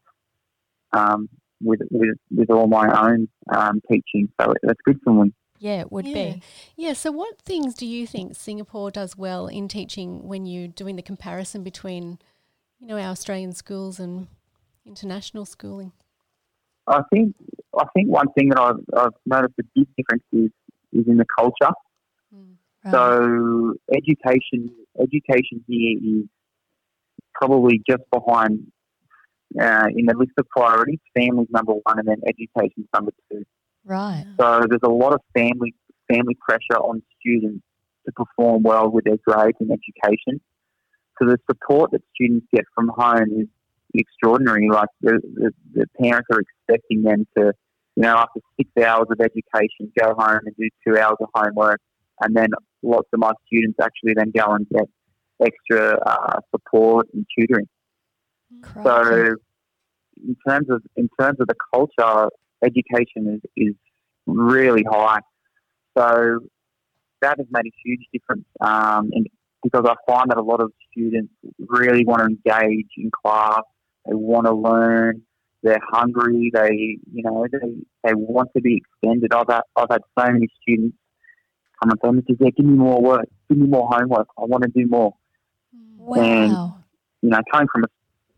Um, 0.93 1.29
with, 1.63 1.81
with 1.91 2.17
with 2.31 2.51
all 2.51 2.67
my 2.67 2.89
own 3.09 3.29
um, 3.55 3.81
teaching, 3.91 4.29
so 4.41 4.55
that's 4.63 4.81
good 4.85 4.99
for 5.05 5.13
me. 5.13 5.33
Yeah, 5.59 5.81
it 5.81 5.93
would 5.93 6.07
Yeah. 6.07 6.15
be. 6.15 6.43
Yeah, 6.75 6.95
so 6.95 7.13
what 7.13 7.39
things 7.43 7.75
do 7.75 7.87
you 7.87 8.07
think 8.07 8.35
Singapore 8.35 8.91
does 8.91 9.17
well 9.17 9.47
in 9.47 9.69
teaching 9.69 10.27
when 10.27 10.47
you're 10.47 10.69
doing 10.69 10.97
the 10.97 11.03
comparison 11.03 11.63
between, 11.63 12.19
you 12.79 12.87
know, 12.87 12.97
our 12.97 13.11
Australian 13.11 13.53
schools 13.53 14.01
and 14.01 14.29
international 14.87 15.45
schooling? 15.45 15.93
I 16.87 17.03
think 17.13 17.37
I 17.79 17.85
think 17.95 18.09
one 18.09 18.33
thing 18.33 18.49
that 18.49 18.59
I've, 18.59 18.81
I've 18.97 19.13
noticed 19.27 19.55
a 19.61 19.65
big 19.75 19.87
difference 19.97 20.25
is, 20.33 20.51
is 20.93 21.07
in 21.07 21.19
the 21.19 21.27
culture. 21.39 21.73
Right. 22.85 22.93
So 22.93 23.75
education 23.95 24.71
education 25.01 25.65
here 25.67 25.99
is 26.03 26.25
probably 27.35 27.83
just 27.89 28.03
behind 28.11 28.67
uh, 29.61 29.87
in 29.95 30.07
the 30.07 30.15
list 30.17 30.33
of 30.39 30.49
priorities. 30.49 31.01
Family's 31.17 31.49
number 31.51 31.73
one, 31.73 31.99
and 31.99 32.09
then 32.09 32.21
education's 32.27 32.87
number 32.95 33.13
two. 33.31 33.45
right. 33.85 34.25
So 34.39 34.63
there's 34.69 34.81
a 34.83 34.91
lot 34.91 35.13
of 35.13 35.21
family 35.35 35.75
family 36.11 36.37
pressure 36.41 36.81
on 36.81 37.03
students 37.21 37.65
to 38.07 38.13
perform 38.13 38.63
well 38.63 38.91
with 38.91 39.05
their 39.05 39.19
grades 39.27 39.59
in 39.61 39.71
education. 39.71 40.41
So 41.19 41.29
the 41.29 41.39
support 41.51 41.91
that 41.93 42.03
students 42.15 42.47
get 42.53 42.65
from 42.75 42.89
home 42.89 43.41
is 43.41 43.49
extraordinary. 43.95 44.69
Like 44.69 44.89
the, 45.03 45.21
the, 45.35 45.53
the 45.75 45.87
parents 46.01 46.29
are 46.33 46.41
expecting 46.41 47.03
them 47.03 47.27
to, 47.37 47.53
you 47.97 48.03
know, 48.03 48.17
after 48.17 48.41
six 48.57 48.71
hours 48.83 49.07
of 49.11 49.21
education, 49.21 49.93
go 49.99 50.15
home 50.17 50.41
and 50.47 50.57
do 50.57 50.69
two 50.87 50.99
hours 50.99 51.17
of 51.21 51.29
homework, 51.35 51.81
and 52.23 52.35
then 52.35 52.49
lots 52.83 53.09
of 53.13 53.21
my 53.21 53.33
students 53.47 53.79
actually 53.83 54.15
then 54.15 54.33
go 54.37 54.53
and 54.53 54.67
get 54.69 54.89
extra 55.43 55.99
uh, 56.07 56.41
support 56.55 57.09
and 57.15 57.27
tutoring. 57.39 57.69
So, 58.85 59.35
in 60.23 60.37
terms 60.47 60.69
of 60.71 60.83
in 60.97 61.09
terms 61.19 61.39
of 61.41 61.47
the 61.47 61.55
culture, 61.73 62.29
education 62.63 63.41
is, 63.41 63.51
is 63.57 63.75
really 64.27 64.85
high. 64.91 65.21
So 65.97 66.41
that 67.23 67.37
has 67.39 67.47
made 67.51 67.67
a 67.67 67.73
huge 67.85 68.07
difference. 68.13 68.45
Um, 68.61 69.11
and 69.13 69.27
because 69.63 69.85
I 69.87 69.95
find 70.11 70.31
that 70.31 70.39
a 70.39 70.43
lot 70.43 70.61
of 70.61 70.73
students 70.91 71.33
really 71.59 72.05
want 72.05 72.21
to 72.21 72.27
engage 72.27 72.89
in 72.97 73.11
class, 73.11 73.63
they 74.07 74.15
want 74.15 74.47
to 74.47 74.55
learn, 74.55 75.23
they're 75.63 75.81
hungry, 75.91 76.51
they 76.53 76.99
you 77.13 77.23
know 77.23 77.47
they, 77.51 77.59
they 78.05 78.15
want 78.15 78.51
to 78.57 78.63
be 78.63 78.83
extended. 78.83 79.33
I've 79.33 79.49
had, 79.49 79.63
I've 79.77 79.89
had 79.91 80.01
so 80.19 80.33
many 80.33 80.49
students 80.63 80.97
and 81.83 81.93
tell 82.03 82.13
me, 82.13 82.23
"Yeah, 82.29 82.51
give 82.57 82.67
me 82.67 82.75
more 82.77 83.01
work, 83.01 83.27
give 83.49 83.59
me 83.59 83.67
more 83.69 83.89
homework. 83.91 84.29
I 84.39 84.45
want 84.45 84.65
to 84.65 84.71
do 84.71 84.87
more." 84.87 85.15
wow. 85.99 86.77
you 87.23 87.29
know, 87.31 87.41
coming 87.53 87.69
from 87.73 87.85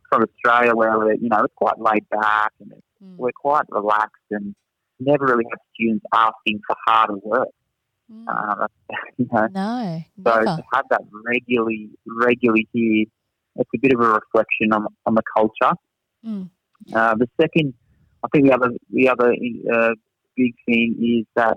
from 0.08 0.24
Australia 0.24 0.74
where 0.74 0.98
we're, 0.98 1.14
you 1.14 1.28
know, 1.28 1.42
it's 1.44 1.54
quite 1.56 1.78
laid 1.78 2.08
back 2.10 2.52
and 2.60 2.72
Mm. 3.02 3.16
we're 3.16 3.32
quite 3.32 3.64
relaxed 3.70 4.22
and 4.30 4.54
never 5.00 5.24
really 5.26 5.44
have 5.50 5.58
students 5.74 6.04
asking 6.14 6.60
for 6.66 6.76
harder 6.86 7.16
work. 7.16 7.48
Mm. 8.12 8.26
Uh, 8.28 8.66
you 9.16 9.26
know, 9.32 9.48
No, 9.52 10.02
so 10.24 10.30
never. 10.40 10.44
to 10.44 10.62
have 10.72 10.84
that 10.90 11.00
regularly, 11.24 11.90
regularly 12.06 12.68
here, 12.72 13.06
it's 13.56 13.70
a 13.74 13.78
bit 13.78 13.92
of 13.92 14.00
a 14.00 14.08
reflection 14.20 14.72
on, 14.72 14.86
on 15.06 15.14
the 15.14 15.22
culture. 15.36 15.74
Mm. 16.24 16.50
Uh, 16.94 17.14
the 17.16 17.28
second, 17.40 17.74
I 18.22 18.28
think 18.32 18.46
the 18.46 18.52
other, 18.54 18.70
the 18.90 19.08
other 19.08 19.34
uh, 19.74 19.94
big 20.36 20.54
thing 20.66 20.96
is 21.20 21.26
that 21.34 21.56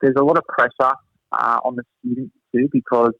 there's 0.00 0.16
a 0.16 0.22
lot 0.24 0.38
of 0.38 0.44
pressure 0.46 0.94
uh, 1.38 1.60
on 1.64 1.76
the 1.76 1.84
students 1.98 2.34
too 2.54 2.68
because 2.72 3.12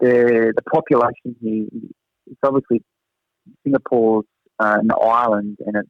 the 0.00 0.52
the 0.54 0.62
population 0.62 1.36
here, 1.40 1.66
it's 2.26 2.40
obviously 2.42 2.82
Singapore's 3.62 4.24
uh, 4.58 4.78
an 4.80 4.90
island 5.00 5.58
and 5.66 5.76
it's 5.76 5.88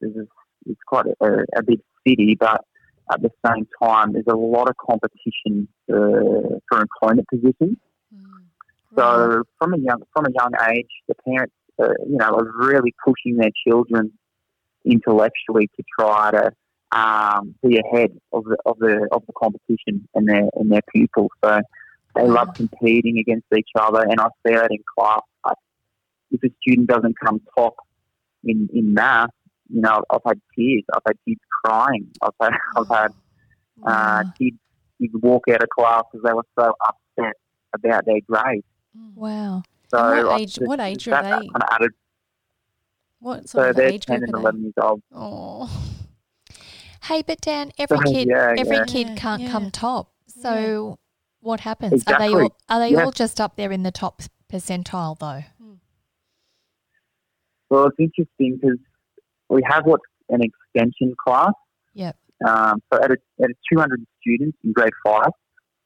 it's, 0.00 0.30
it's 0.66 0.80
quite 0.86 1.06
a, 1.20 1.44
a 1.56 1.62
big 1.62 1.80
city, 2.06 2.36
but 2.38 2.64
at 3.12 3.22
the 3.22 3.30
same 3.46 3.66
time, 3.82 4.12
there's 4.12 4.24
a 4.30 4.36
lot 4.36 4.68
of 4.68 4.76
competition 4.76 5.68
uh, 5.92 6.58
for 6.68 6.80
employment 6.80 7.26
positions. 7.28 7.76
Mm. 8.14 8.96
So 8.96 9.42
from 9.58 9.74
a 9.74 9.78
young 9.78 10.02
from 10.14 10.26
a 10.26 10.32
young 10.32 10.52
age, 10.72 10.90
the 11.08 11.14
parents, 11.26 11.54
uh, 11.82 11.88
you 12.08 12.16
know, 12.16 12.36
are 12.36 12.52
really 12.56 12.94
pushing 13.04 13.36
their 13.36 13.50
children 13.66 14.12
intellectually 14.84 15.68
to 15.76 15.82
try 15.98 16.30
to 16.30 16.52
um, 16.92 17.54
be 17.62 17.78
ahead 17.78 18.10
of 18.32 18.44
the 18.44 18.56
of 18.66 18.78
the 18.78 19.08
of 19.12 19.22
the 19.26 19.32
competition 19.36 20.08
and 20.14 20.28
their 20.28 20.48
and 20.54 20.70
their 20.70 20.82
pupils. 20.94 21.30
So 21.44 21.60
they 22.16 22.22
Wow. 22.22 22.34
love 22.34 22.54
competing 22.56 23.18
against 23.18 23.46
each 23.56 23.68
other, 23.78 24.02
and 24.02 24.20
I 24.20 24.26
see 24.46 24.54
that 24.54 24.70
in 24.70 24.78
class. 24.98 25.20
Like, 25.46 25.56
if 26.32 26.42
a 26.42 26.48
student 26.60 26.88
doesn't 26.88 27.16
come 27.24 27.40
top 27.56 27.74
in 28.44 28.68
in 28.72 28.94
math, 28.94 29.30
you 29.68 29.80
know, 29.80 30.02
I've 30.10 30.20
had 30.26 30.40
tears. 30.56 30.82
I've 30.92 31.02
had 31.06 31.16
kids 31.26 31.40
crying. 31.64 32.08
I've 32.22 32.30
had 32.40 32.52
I've 32.76 32.88
had 32.88 33.12
uh, 33.86 34.22
Wow. 34.24 34.32
kids 34.38 34.56
kids 35.00 35.14
walk 35.22 35.44
out 35.50 35.62
of 35.62 35.68
class 35.70 36.02
because 36.12 36.24
they 36.24 36.32
were 36.32 36.46
so 36.58 36.74
upset 36.88 37.34
about 37.72 38.04
their 38.04 38.20
grades. 38.28 38.66
Wow. 39.14 39.62
So 39.88 39.98
And 39.98 40.26
what 40.26 40.40
age- 40.40 40.54
just- 40.54 40.66
what 40.66 40.80
age 40.80 41.06
are 41.08 41.10
that, 41.12 41.22
they? 41.22 41.30
That 41.30 41.52
kind 41.52 41.62
of 41.62 41.68
added. 41.70 41.90
What 43.20 43.48
So 43.48 43.58
sort 43.58 43.70
of 43.70 43.76
they're 43.76 43.88
age 43.92 44.06
ten 44.06 44.18
group 44.18 44.28
and 44.28 44.34
are 44.36 44.40
eleven 44.40 44.62
years 44.62 44.74
old. 44.80 45.00
they? 45.10 45.16
Oh, 45.18 45.70
Hey, 47.02 47.22
but 47.22 47.40
Dan, 47.40 47.72
every 47.78 47.98
So, 47.98 48.02
kid, 48.12 48.28
yeah, 48.28 48.54
every 48.56 48.76
yeah. 48.76 48.84
kid 48.84 49.16
can't 49.16 49.42
yeah. 49.42 49.50
come 49.50 49.70
top. 49.70 50.12
So, 50.26 50.98
what 51.40 51.60
happens? 51.60 52.04
Are 52.06 52.18
they 52.18 52.28
all 52.32 52.56
are 52.68 52.78
they 52.80 52.90
Yeah. 52.92 53.04
all 53.04 53.12
just 53.12 53.40
up 53.40 53.56
there 53.56 53.72
in 53.72 53.82
the 53.82 53.90
top 53.90 54.22
percentile 54.52 55.18
though? 55.18 55.42
Well, 57.70 57.86
it's 57.86 57.96
interesting 57.98 58.58
because 58.60 58.78
we 59.48 59.62
have 59.68 59.86
what's 59.86 60.04
an 60.28 60.40
extension 60.42 61.14
class. 61.24 61.52
Yep. 61.94 62.16
Um, 62.46 62.82
so 62.92 63.00
at 63.02 63.10
a, 63.10 63.16
at 63.42 63.50
a 63.50 63.54
200 63.72 64.04
students 64.20 64.58
in 64.64 64.72
grade 64.72 64.92
five, 65.04 65.30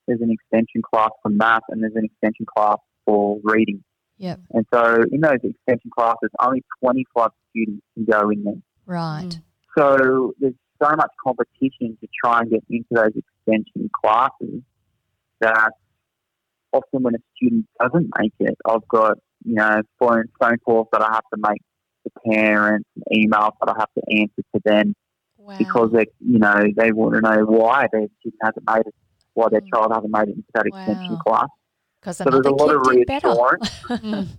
there's 0.07 0.21
an 0.21 0.31
extension 0.31 0.83
class 0.83 1.11
for 1.23 1.29
math 1.31 1.63
and 1.69 1.83
there's 1.83 1.95
an 1.97 2.05
extension 2.05 2.47
class 2.57 2.79
for 3.05 3.39
reading. 3.43 3.83
Yep. 4.19 4.41
And 4.53 4.67
so 4.73 5.03
in 5.13 5.21
those 5.21 5.39
extension 5.43 5.91
classes, 5.97 6.31
only 6.41 6.63
25 6.81 7.31
students 7.51 7.83
can 7.95 8.05
go 8.05 8.31
in 8.31 8.45
there. 8.45 8.55
Right. 8.87 9.29
Mm. 9.29 9.43
So 9.77 10.35
there's 10.39 10.55
so 10.85 10.97
much 10.97 11.11
competition 11.23 11.97
to 12.01 12.09
try 12.23 12.41
and 12.41 12.51
get 12.51 12.63
into 12.69 12.87
those 12.91 13.13
extension 13.17 13.91
classes 14.03 14.63
that 15.41 15.71
often 16.73 17.03
when 17.03 17.15
a 17.15 17.19
student 17.37 17.67
doesn't 17.81 18.11
make 18.19 18.33
it, 18.41 18.57
I've 18.67 18.87
got, 18.89 19.19
you 19.45 19.55
know, 19.55 19.83
phone, 19.99 20.25
phone 20.41 20.59
calls 20.59 20.89
that 20.93 21.03
I 21.03 21.13
have 21.13 21.25
to 21.35 21.41
make 21.49 21.61
to 22.05 22.33
parents 22.33 22.89
and 22.97 23.31
emails 23.31 23.53
that 23.61 23.69
I 23.69 23.75
have 23.79 23.89
to 23.99 24.21
answer 24.21 24.43
to 24.55 24.61
them 24.65 24.95
wow. 25.39 25.57
because 25.59 25.91
they, 25.93 26.07
you 26.21 26.39
know, 26.39 26.65
they 26.77 26.93
want 26.93 27.15
to 27.15 27.21
know 27.21 27.45
why 27.45 27.87
their 27.93 28.07
student 28.21 28.41
hasn't 28.43 28.67
made 28.67 28.87
it, 28.87 28.95
why 29.35 29.49
their 29.51 29.61
Mm. 29.61 29.69
child 29.75 29.93
hasn't 29.95 30.13
made 30.13 30.29
it 30.29 30.37
into 30.37 30.45
that 30.55 30.67
extension 30.67 31.17
class. 31.27 31.49
Because 32.01 32.19
So 32.19 32.25
there's 32.25 32.47
a 32.47 32.51
lot 32.51 32.75
of 32.75 32.87
reassurance. 32.87 34.29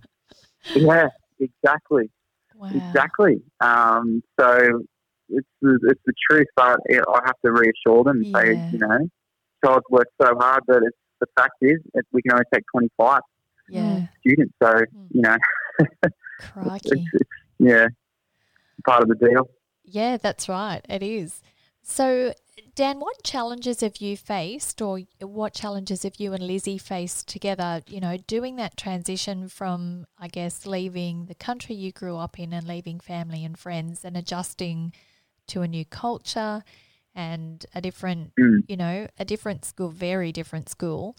Yeah, 0.74 1.08
exactly. 1.38 2.10
Wow. 2.56 2.68
Exactly. 2.72 3.40
Um, 3.60 4.22
so 4.38 4.82
it's 5.28 5.46
the, 5.62 5.78
it's 5.84 6.00
the 6.06 6.12
truth, 6.30 6.46
but 6.56 6.78
it, 6.86 7.02
I 7.08 7.20
have 7.24 7.36
to 7.44 7.52
reassure 7.52 8.04
them 8.04 8.22
and 8.22 8.36
say, 8.36 8.54
Yeah. 8.54 8.70
you 8.72 8.78
know, 8.78 9.08
child's 9.64 9.84
worked 9.90 10.12
so 10.20 10.34
hard, 10.38 10.62
but 10.66 10.82
it's, 10.82 10.96
the 11.20 11.26
fact 11.36 11.54
is 11.62 11.78
it, 11.94 12.04
we 12.12 12.22
can 12.22 12.32
only 12.32 12.44
take 12.52 12.64
25 12.72 13.20
Yeah. 13.70 14.06
students. 14.20 14.54
So, 14.62 14.70
mm. 14.70 14.84
you 15.10 15.22
know, 15.22 15.36
it's, 15.80 16.92
it's, 16.92 17.04
yeah, 17.58 17.86
part 18.86 19.02
of 19.02 19.08
the 19.08 19.14
deal. 19.14 19.48
Yeah, 19.84 20.16
that's 20.16 20.48
right. 20.48 20.80
It 20.88 21.02
is. 21.02 21.42
So, 21.82 22.34
Dan, 22.74 22.98
what 22.98 23.22
challenges 23.22 23.80
have 23.80 23.98
you 23.98 24.16
faced, 24.16 24.82
or 24.82 25.00
what 25.20 25.54
challenges 25.54 26.02
have 26.02 26.16
you 26.18 26.32
and 26.32 26.44
Lizzie 26.46 26.78
faced 26.78 27.28
together? 27.28 27.82
You 27.86 28.00
know, 28.00 28.16
doing 28.26 28.56
that 28.56 28.76
transition 28.76 29.48
from, 29.48 30.06
I 30.18 30.28
guess, 30.28 30.66
leaving 30.66 31.26
the 31.26 31.34
country 31.34 31.74
you 31.76 31.92
grew 31.92 32.16
up 32.16 32.38
in 32.38 32.52
and 32.52 32.66
leaving 32.66 32.98
family 32.98 33.44
and 33.44 33.56
friends 33.56 34.04
and 34.04 34.16
adjusting 34.16 34.92
to 35.48 35.62
a 35.62 35.68
new 35.68 35.84
culture 35.84 36.62
and 37.14 37.64
a 37.74 37.80
different, 37.80 38.32
Mm. 38.38 38.60
you 38.68 38.76
know, 38.76 39.06
a 39.18 39.24
different 39.24 39.64
school, 39.64 39.88
very 39.88 40.32
different 40.32 40.68
school. 40.68 41.16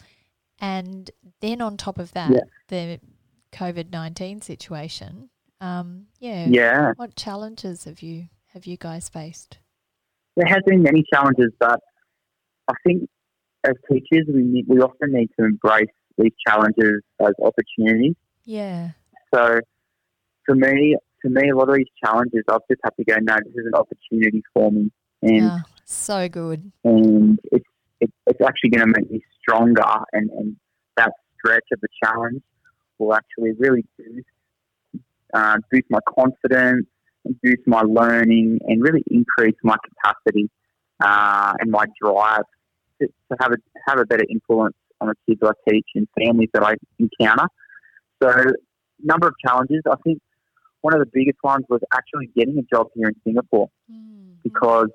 And 0.60 1.10
then 1.40 1.60
on 1.60 1.76
top 1.76 1.98
of 1.98 2.12
that, 2.12 2.30
Yeah. 2.30 2.40
the 2.68 3.00
COVID 3.52 3.90
19 3.90 4.40
situation. 4.42 5.30
Um, 5.60 6.06
yeah. 6.20 6.46
Yeah. 6.48 6.92
What 6.96 7.16
challenges 7.16 7.84
have 7.84 8.00
you 8.02 8.28
have 8.52 8.64
you 8.66 8.76
guys 8.76 9.08
faced? 9.08 9.58
There 10.36 10.46
has 10.46 10.62
been 10.66 10.82
many 10.82 11.04
challenges, 11.12 11.52
but 11.58 11.80
I 12.68 12.74
think 12.84 13.08
as 13.64 13.74
teachers, 13.90 14.26
we, 14.32 14.42
need, 14.42 14.66
we 14.68 14.78
often 14.80 15.12
need 15.12 15.30
to 15.38 15.44
embrace 15.44 15.88
these 16.16 16.32
challenges 16.46 17.02
as 17.20 17.32
opportunities. 17.42 18.14
Yeah. 18.44 18.92
So 19.34 19.60
for 20.46 20.54
me, 20.54 20.96
to 21.22 21.30
me, 21.30 21.50
a 21.50 21.56
lot 21.56 21.68
of 21.68 21.76
these 21.76 21.86
challenges, 22.04 22.42
I've 22.48 22.60
just 22.70 22.80
had 22.84 22.90
to 22.96 23.04
go, 23.04 23.16
no, 23.20 23.36
this 23.44 23.54
is 23.54 23.66
an 23.66 23.74
opportunity 23.74 24.42
for 24.54 24.70
me. 24.70 24.90
And 25.22 25.42
Ah, 25.50 25.62
so 25.84 26.28
good. 26.28 26.70
and 26.84 27.38
it's 27.50 27.64
it, 28.00 28.10
it's 28.26 28.40
actually 28.40 28.70
going 28.70 28.86
to 28.86 29.00
make 29.00 29.10
me 29.10 29.20
stronger, 29.40 29.82
and, 30.12 30.30
and 30.30 30.56
that 30.96 31.12
stretch 31.36 31.64
of 31.72 31.80
the 31.80 31.88
challenge 32.02 32.42
will 32.98 33.14
actually 33.14 33.52
really 33.58 33.84
boost 33.98 34.26
uh, 35.34 35.56
boost 35.70 35.84
my 35.90 35.98
confidence, 36.16 36.86
boost 37.42 37.62
my 37.66 37.80
learning, 37.82 38.60
and 38.66 38.82
really 38.82 39.02
increase 39.10 39.56
my 39.64 39.76
capacity 39.84 40.48
uh, 41.02 41.52
and 41.58 41.70
my 41.70 41.84
drive 42.00 42.42
to, 43.00 43.08
to 43.08 43.36
have 43.40 43.52
a 43.52 43.56
have 43.88 43.98
a 43.98 44.04
better 44.04 44.24
influence 44.30 44.76
on 45.00 45.08
the 45.08 45.14
kids 45.28 45.40
I 45.42 45.70
teach 45.70 45.86
and 45.94 46.06
families 46.18 46.48
that 46.54 46.62
I 46.62 46.74
encounter. 46.98 47.48
So, 48.22 48.32
number 49.02 49.26
of 49.28 49.34
challenges. 49.44 49.82
I 49.90 49.96
think 50.04 50.20
one 50.82 50.94
of 50.94 51.00
the 51.00 51.10
biggest 51.12 51.38
ones 51.42 51.64
was 51.68 51.80
actually 51.92 52.30
getting 52.36 52.58
a 52.58 52.62
job 52.62 52.88
here 52.94 53.08
in 53.08 53.16
Singapore 53.24 53.68
Mm. 53.90 54.36
because 54.42 54.88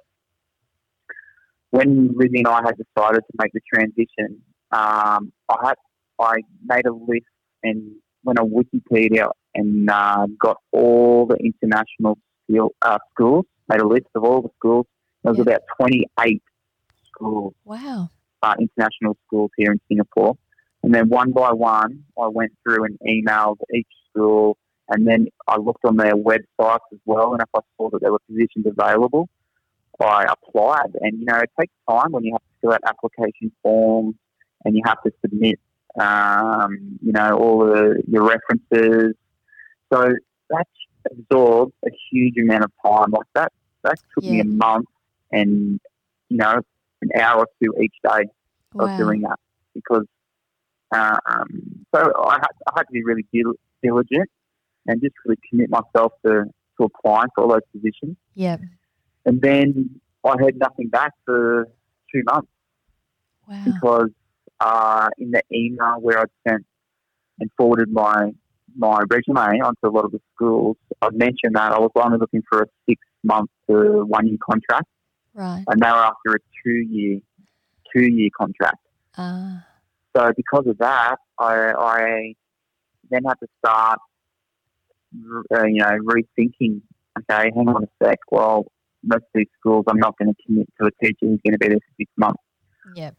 when 1.71 2.13
Lizzie 2.15 2.39
and 2.39 2.47
I 2.47 2.61
had 2.63 2.75
decided 2.77 3.21
to 3.21 3.33
make 3.41 3.51
the 3.53 3.61
transition, 3.73 4.41
um, 4.71 5.31
I 5.49 5.55
had 5.67 5.75
I 6.19 6.35
made 6.63 6.85
a 6.85 6.93
list 6.93 7.25
and 7.63 7.95
went 8.23 8.39
on 8.39 8.51
Wikipedia 8.51 9.29
and 9.55 9.89
uh, 9.89 10.27
got 10.39 10.57
all 10.71 11.25
the 11.25 11.37
international 11.37 12.17
skill, 12.43 12.69
uh, 12.81 12.99
schools. 13.11 13.45
Made 13.69 13.81
a 13.81 13.87
list 13.87 14.05
of 14.15 14.23
all 14.23 14.41
the 14.41 14.49
schools. 14.57 14.85
There 15.23 15.31
was 15.33 15.39
Yeah. 15.39 15.53
about 15.53 15.61
twenty 15.77 16.05
eight 16.25 16.43
schools, 17.07 17.53
Wow. 17.65 18.09
uh, 18.43 18.55
international 18.59 19.17
schools 19.25 19.51
here 19.57 19.71
in 19.71 19.79
Singapore. 19.87 20.37
And 20.83 20.93
then 20.93 21.09
one 21.09 21.31
by 21.31 21.51
one, 21.53 22.03
I 22.21 22.27
went 22.27 22.51
through 22.61 22.83
and 22.85 22.99
emailed 23.07 23.57
each 23.73 23.87
school, 24.09 24.57
and 24.89 25.07
then 25.07 25.27
I 25.47 25.57
looked 25.57 25.85
on 25.85 25.97
their 25.97 26.15
websites 26.15 26.79
as 26.91 26.99
well. 27.05 27.33
And 27.33 27.41
if 27.41 27.49
I 27.55 27.59
saw 27.77 27.89
that 27.91 28.01
there 28.01 28.11
were 28.11 28.19
positions 28.29 28.65
available, 28.65 29.29
I 29.99 30.25
applied. 30.25 30.91
And 31.01 31.19
you 31.19 31.25
know, 31.25 31.37
it 31.37 31.49
takes 31.59 31.73
time 31.89 32.11
when 32.11 32.23
you 32.23 32.33
have 32.33 32.41
to 32.41 32.47
fill 32.61 32.73
out 32.73 32.81
application 32.85 33.51
forms 33.61 34.15
and 34.65 34.75
you 34.75 34.81
have 34.85 35.01
to 35.03 35.11
submit, 35.21 35.59
um, 35.99 36.99
you 37.01 37.11
know, 37.13 37.37
all 37.37 37.59
the 37.65 38.03
your 38.07 38.23
references. 38.27 39.13
So 39.91 40.13
that 40.49 40.67
absorbed 41.11 41.73
a 41.85 41.89
huge 42.11 42.37
amount 42.37 42.63
of 42.65 42.71
time. 42.85 43.11
Like 43.11 43.27
that, 43.35 43.51
that 43.83 43.95
took 44.15 44.27
me 44.27 44.39
a 44.39 44.45
month, 44.45 44.87
and 45.31 45.79
you 46.29 46.37
know, 46.37 46.61
an 47.01 47.09
hour 47.19 47.39
or 47.41 47.47
two 47.61 47.73
each 47.81 47.95
day 48.03 48.25
Wow. 48.73 48.85
of 48.85 48.95
doing 48.97 49.21
that 49.21 49.37
because 49.75 50.05
um, 50.91 51.85
so 51.93 52.11
I 52.23 52.33
had, 52.35 52.47
I 52.67 52.71
had 52.77 52.83
to 52.83 52.91
be 52.91 53.03
really 53.03 53.25
dil- 53.33 53.55
diligent 53.81 54.29
and 54.87 55.01
just 55.01 55.15
really 55.25 55.39
commit 55.49 55.69
myself 55.69 56.13
to, 56.25 56.45
to 56.77 56.83
applying 56.85 57.27
for 57.35 57.43
all 57.43 57.49
those 57.51 57.61
positions. 57.75 58.17
Yeah. 58.35 58.57
And 59.25 59.41
then 59.41 59.99
I 60.25 60.35
heard 60.39 60.57
nothing 60.57 60.89
back 60.89 61.11
for 61.25 61.67
two 62.13 62.23
months 62.25 62.47
Wow. 63.47 63.63
because 63.65 64.09
uh, 64.61 65.09
in 65.17 65.31
the 65.31 65.41
email 65.53 65.95
where 65.99 66.19
I'd 66.19 66.27
sent 66.47 66.65
and 67.39 67.49
forwarded 67.57 67.91
my 67.91 68.31
my 68.75 69.01
resume 69.07 69.59
onto 69.61 69.85
a 69.87 69.89
lot 69.91 70.05
of 70.05 70.11
the 70.11 70.21
schools, 70.33 70.77
I'd 71.01 71.13
mentioned 71.13 71.55
that 71.55 71.73
I 71.73 71.79
was 71.79 71.91
only 71.95 72.17
looking 72.17 72.41
for 72.49 72.63
a 72.63 72.65
six 72.89 72.99
month 73.23 73.49
to 73.69 74.03
one 74.05 74.27
year 74.27 74.37
contract, 74.49 74.87
Right. 75.33 75.63
and 75.67 75.79
they 75.81 75.87
were 75.87 75.93
after 75.93 76.35
a 76.35 76.39
two 76.63 76.71
year 76.71 77.19
two 77.93 78.03
year 78.03 78.29
contract. 78.39 78.77
Ah. 79.17 79.65
So 80.15 80.31
because 80.35 80.65
of 80.67 80.77
that, 80.79 81.17
I, 81.39 81.73
I 81.77 82.33
then 83.11 83.23
had 83.25 83.35
to 83.41 83.47
start, 83.59 83.99
uh, 85.55 85.65
you 85.65 85.79
know, 85.79 85.97
rethinking. 86.03 86.81
Okay, 87.19 87.51
hang 87.55 87.69
on 87.69 87.83
a 87.83 88.05
sec. 88.05 88.19
Well, 88.31 88.65
most 89.03 89.21
of 89.21 89.29
these 89.35 89.47
schools, 89.59 89.85
I'm 89.87 89.97
not 89.99 90.17
going 90.17 90.33
to 90.33 90.43
commit 90.45 90.67
to 90.81 90.87
a 90.87 91.05
teacher 91.05 91.17
who's 91.21 91.39
going 91.45 91.53
to 91.53 91.59
be 91.59 91.67
there 91.67 91.77
for 91.77 91.93
six 91.97 92.11
months. 92.17 92.41
Yep. 92.95 93.15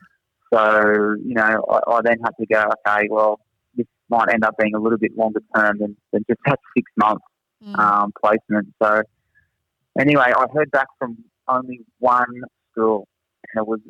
So 0.52 1.14
you 1.24 1.34
know, 1.34 1.64
I, 1.70 1.92
I 1.92 2.00
then 2.02 2.18
had 2.24 2.32
to 2.40 2.46
go. 2.46 2.64
Okay, 2.86 3.08
well, 3.10 3.40
this 3.76 3.86
might 4.08 4.32
end 4.32 4.44
up 4.44 4.56
being 4.58 4.74
a 4.74 4.80
little 4.80 4.98
bit 4.98 5.16
longer 5.16 5.40
term 5.54 5.78
than, 5.78 5.96
than 6.12 6.24
just 6.28 6.40
that 6.46 6.58
six 6.76 6.90
month 6.96 7.20
Mm. 7.64 7.78
um, 7.78 8.12
placement. 8.22 8.74
So 8.82 9.02
anyway, 9.98 10.32
I 10.36 10.46
heard 10.52 10.70
back 10.70 10.88
from 10.98 11.16
only 11.48 11.80
one 11.98 12.42
school, 12.70 13.08
and 13.52 13.62
it 13.62 13.66
was 13.66 13.80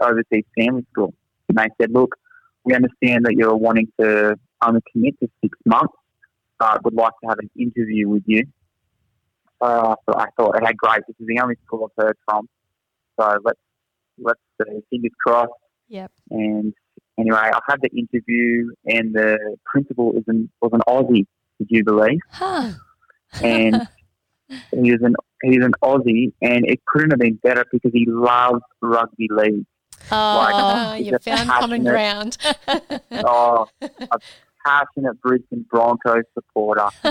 overseas 0.00 0.44
family 0.58 0.84
school. 0.92 1.14
And 1.48 1.56
they 1.56 1.68
said, 1.80 1.92
"Look, 1.92 2.16
we 2.64 2.74
understand 2.74 3.24
that 3.24 3.34
you're 3.34 3.56
wanting 3.56 3.88
to 4.00 4.36
only 4.62 4.80
commit 4.92 5.18
to 5.20 5.30
six 5.42 5.58
months, 5.64 5.94
but 6.62 6.84
would 6.84 6.94
like 6.94 7.12
to 7.22 7.28
have 7.28 7.38
an 7.38 7.50
interview 7.56 8.08
with 8.08 8.22
you." 8.26 8.44
Uh, 9.60 9.94
so 10.08 10.16
I 10.16 10.26
thought, 10.36 10.56
"Okay, 10.56 10.72
great. 10.76 11.02
This 11.06 11.16
is 11.20 11.26
the 11.26 11.40
only 11.40 11.56
school 11.64 11.88
I've 11.88 12.04
heard 12.04 12.16
from 12.26 12.48
So 13.18 13.38
let's 13.44 13.60
let's 14.18 14.40
see, 14.58 14.80
fingers 14.90 15.12
crossed. 15.24 15.52
Yep. 15.88 16.10
And 16.30 16.74
anyway, 17.18 17.50
I 17.52 17.60
had 17.68 17.80
the 17.82 17.90
interview, 17.90 18.72
and 18.86 19.14
the 19.14 19.56
principal 19.64 20.12
is 20.16 20.24
an, 20.26 20.50
was 20.60 20.70
an 20.72 20.80
Aussie. 20.88 21.26
Would 21.58 21.68
you 21.68 21.84
believe? 21.84 22.18
Huh. 22.30 22.72
And 23.42 23.88
he 24.48 24.92
was 24.92 25.02
an 25.02 25.14
he's 25.42 25.62
an 25.62 25.72
Aussie, 25.82 26.32
and 26.40 26.64
it 26.66 26.80
couldn't 26.86 27.10
have 27.10 27.20
been 27.20 27.38
better 27.42 27.64
because 27.70 27.92
he 27.92 28.06
loves 28.08 28.62
rugby 28.80 29.28
league. 29.30 29.66
Oh, 30.10 30.94
he's 30.96 31.08
you 31.08 31.18
found 31.18 31.48
common 31.48 31.84
ground. 31.84 32.38
Oh, 33.12 33.68
passionate 34.64 35.20
Brisbane 35.20 35.64
Broncos 35.70 36.24
supporter, 36.34 36.88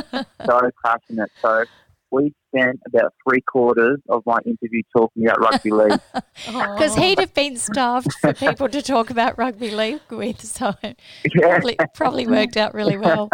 so 0.46 0.60
passionate. 0.86 1.32
So 1.44 1.66
we 2.12 2.34
spent 2.54 2.80
about 2.88 3.14
three 3.28 3.42
quarters 3.42 4.00
of 4.10 4.24
my 4.26 4.38
interview 4.46 4.82
talking 4.96 5.26
about 5.26 5.40
rugby 5.40 5.72
league. 5.72 6.00
Because 6.46 6.96
he'd 6.96 7.20
have 7.20 7.34
been 7.34 7.56
starved 7.58 8.14
for 8.20 8.34
people 8.34 8.68
to 8.70 8.82
talk 8.82 9.10
about 9.10 9.38
rugby 9.38 9.72
league 9.72 10.02
with, 10.10 10.42
so 10.42 10.74
it 10.84 11.00
Yeah. 11.34 11.48
probably, 11.50 11.78
probably 11.94 12.28
worked 12.28 12.58
out 12.58 12.74
really 12.74 12.98
well. 12.98 13.30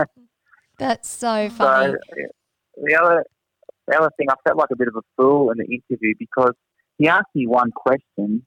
That's 0.78 1.10
so 1.10 1.50
funny. 1.50 1.94
So 1.94 1.98
the 2.84 2.96
other 2.96 3.26
the 3.88 3.98
other 3.98 4.12
thing, 4.18 4.28
I 4.30 4.36
felt 4.46 4.58
like 4.58 4.70
a 4.72 4.76
bit 4.76 4.90
of 4.90 4.96
a 4.98 5.02
fool 5.16 5.50
in 5.52 5.58
the 5.58 5.66
interview 5.66 6.14
because 6.20 6.54
he 6.98 7.08
asked 7.08 7.34
me 7.34 7.48
one 7.48 7.72
question 7.72 8.46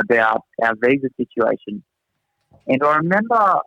about 0.00 0.42
our 0.62 0.74
visa 0.82 1.08
situation, 1.16 1.82
and 2.66 2.82
I 2.82 2.96
remember 2.96 3.60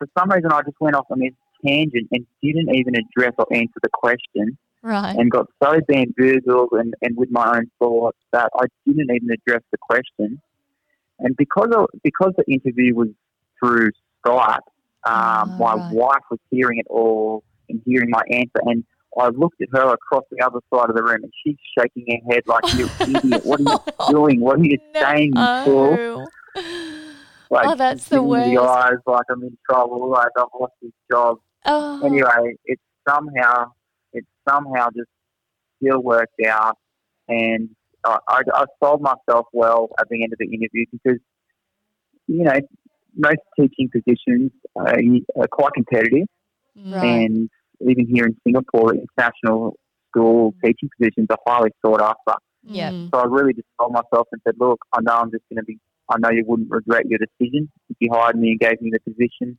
for 0.00 0.08
some 0.18 0.30
reason 0.30 0.50
I 0.50 0.62
just 0.62 0.80
went 0.80 0.96
off 0.96 1.06
on 1.10 1.20
this 1.20 1.34
tangent 1.64 2.08
and 2.10 2.26
didn't 2.42 2.74
even 2.74 2.94
address 2.96 3.34
or 3.38 3.46
answer 3.52 3.78
the 3.82 3.90
question, 3.92 4.56
right. 4.82 5.14
and 5.16 5.30
got 5.30 5.46
so 5.62 5.78
bamboozled 5.86 6.70
and, 6.72 6.94
and 7.02 7.16
with 7.16 7.30
my 7.30 7.56
own 7.56 7.70
thoughts 7.78 8.18
that 8.32 8.50
I 8.58 8.64
didn't 8.86 9.14
even 9.14 9.28
address 9.30 9.62
the 9.70 9.78
question. 9.78 10.40
And 11.18 11.36
because 11.36 11.68
of, 11.76 11.86
because 12.02 12.32
the 12.38 12.50
interview 12.50 12.94
was 12.94 13.08
through 13.62 13.90
Skype, 14.24 14.60
um, 15.06 15.12
Ah, 15.12 15.44
my 15.58 15.74
right. 15.74 15.92
wife 15.92 16.22
was 16.30 16.40
hearing 16.50 16.78
it 16.78 16.86
all 16.88 17.42
and 17.68 17.80
hearing 17.84 18.10
my 18.10 18.22
answer, 18.30 18.60
and 18.64 18.84
I 19.18 19.28
looked 19.28 19.60
at 19.60 19.68
her 19.72 19.92
across 19.92 20.24
the 20.30 20.44
other 20.44 20.60
side 20.72 20.90
of 20.90 20.96
the 20.96 21.02
room, 21.02 21.22
and 21.22 21.32
she's 21.44 21.56
shaking 21.78 22.04
her 22.08 22.34
head 22.34 22.42
like, 22.46 22.64
"You 22.72 22.88
idiot! 23.00 23.40
What 23.44 23.60
are 23.60 23.64
you 23.64 23.78
doing? 24.08 24.40
What 24.40 24.60
are 24.60 24.64
you 24.64 24.78
saying, 24.94 25.32
you 25.34 25.64
fool?" 25.64 26.30
No. 27.50 27.56
Like, 27.56 27.66
Oh, 27.68 27.74
that's 27.74 28.08
the 28.08 28.16
giving 28.16 28.30
me 28.30 28.54
the 28.56 28.62
eyes 28.62 28.98
like 29.06 29.26
I'm 29.30 29.42
in 29.42 29.56
trouble, 29.68 30.08
like 30.10 30.28
I've 30.38 30.46
lost 30.58 30.72
this 30.82 30.92
job. 31.10 31.38
Oh, 31.66 32.00
anyway, 32.04 32.56
it 32.64 32.78
somehow 33.08 33.72
it 34.12 34.24
somehow 34.48 34.88
just 34.96 35.08
still 35.82 36.00
worked 36.00 36.40
out, 36.46 36.78
and 37.28 37.70
I, 38.04 38.18
I, 38.28 38.42
I 38.54 38.64
sold 38.82 39.02
myself 39.02 39.46
well 39.52 39.88
at 39.98 40.08
the 40.08 40.22
end 40.22 40.32
of 40.32 40.38
the 40.38 40.46
interview 40.46 40.86
because 40.92 41.18
you 42.26 42.44
know 42.44 42.54
most 43.16 43.38
teaching 43.58 43.90
positions 43.90 44.52
uh, 44.78 44.94
are 45.40 45.48
quite 45.48 45.72
competitive, 45.74 46.26
Right. 46.76 47.04
and 47.04 47.50
even 47.80 48.06
here 48.06 48.26
in 48.26 48.36
Singapore, 48.44 48.94
international 48.94 49.76
school 50.08 50.54
teaching 50.64 50.88
positions 50.98 51.26
are 51.30 51.38
highly 51.46 51.70
sought 51.84 52.00
after. 52.00 52.38
Yep. 52.64 52.92
Mm. 52.92 53.10
So 53.12 53.20
I 53.20 53.24
really 53.24 53.54
just 53.54 53.66
told 53.78 53.92
myself 53.92 54.28
and 54.32 54.40
said, 54.46 54.54
look, 54.58 54.78
I 54.92 55.00
know 55.00 55.12
I'm 55.14 55.30
just 55.30 55.44
going 55.48 55.56
to 55.58 55.62
be, 55.64 55.78
I 56.10 56.18
know 56.18 56.30
you 56.30 56.44
wouldn't 56.46 56.70
regret 56.70 57.06
your 57.06 57.18
decision 57.18 57.70
if 57.88 57.96
you 58.00 58.12
hired 58.12 58.36
me 58.36 58.50
and 58.50 58.60
gave 58.60 58.80
me 58.80 58.90
the 58.92 59.00
position. 59.00 59.58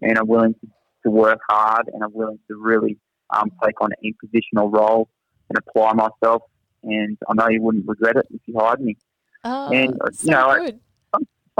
And 0.00 0.18
I'm 0.18 0.28
willing 0.28 0.54
to, 0.54 0.66
to 1.04 1.10
work 1.10 1.40
hard 1.48 1.90
and 1.92 2.02
I'm 2.02 2.12
willing 2.12 2.38
to 2.48 2.56
really 2.56 2.98
um, 3.30 3.50
take 3.64 3.80
on 3.80 3.90
an 3.92 4.12
impositional 4.12 4.72
role 4.72 5.08
and 5.48 5.58
apply 5.58 5.92
myself. 5.94 6.42
And 6.84 7.18
I 7.28 7.34
know 7.34 7.48
you 7.48 7.62
wouldn't 7.62 7.86
regret 7.86 8.16
it 8.16 8.26
if 8.30 8.40
you 8.46 8.54
hired 8.58 8.80
me. 8.80 8.96
Oh, 9.44 9.70
and, 9.70 9.94
uh, 10.00 10.10
so 10.12 10.24
you 10.24 10.30
know, 10.30 10.48
I- 10.48 10.58
good. 10.66 10.80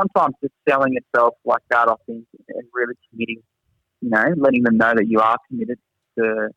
Sometimes 0.01 0.35
just 0.41 0.55
selling 0.67 0.95
itself 0.97 1.35
like 1.45 1.61
that, 1.69 1.87
I 1.87 1.95
think, 2.07 2.25
and 2.49 2.63
really 2.73 2.95
committing, 3.11 3.43
you 4.01 4.09
know, 4.09 4.25
letting 4.39 4.63
them 4.63 4.79
know 4.79 4.95
that 4.95 5.07
you 5.07 5.21
are 5.21 5.37
committed 5.51 5.79
to 6.19 6.49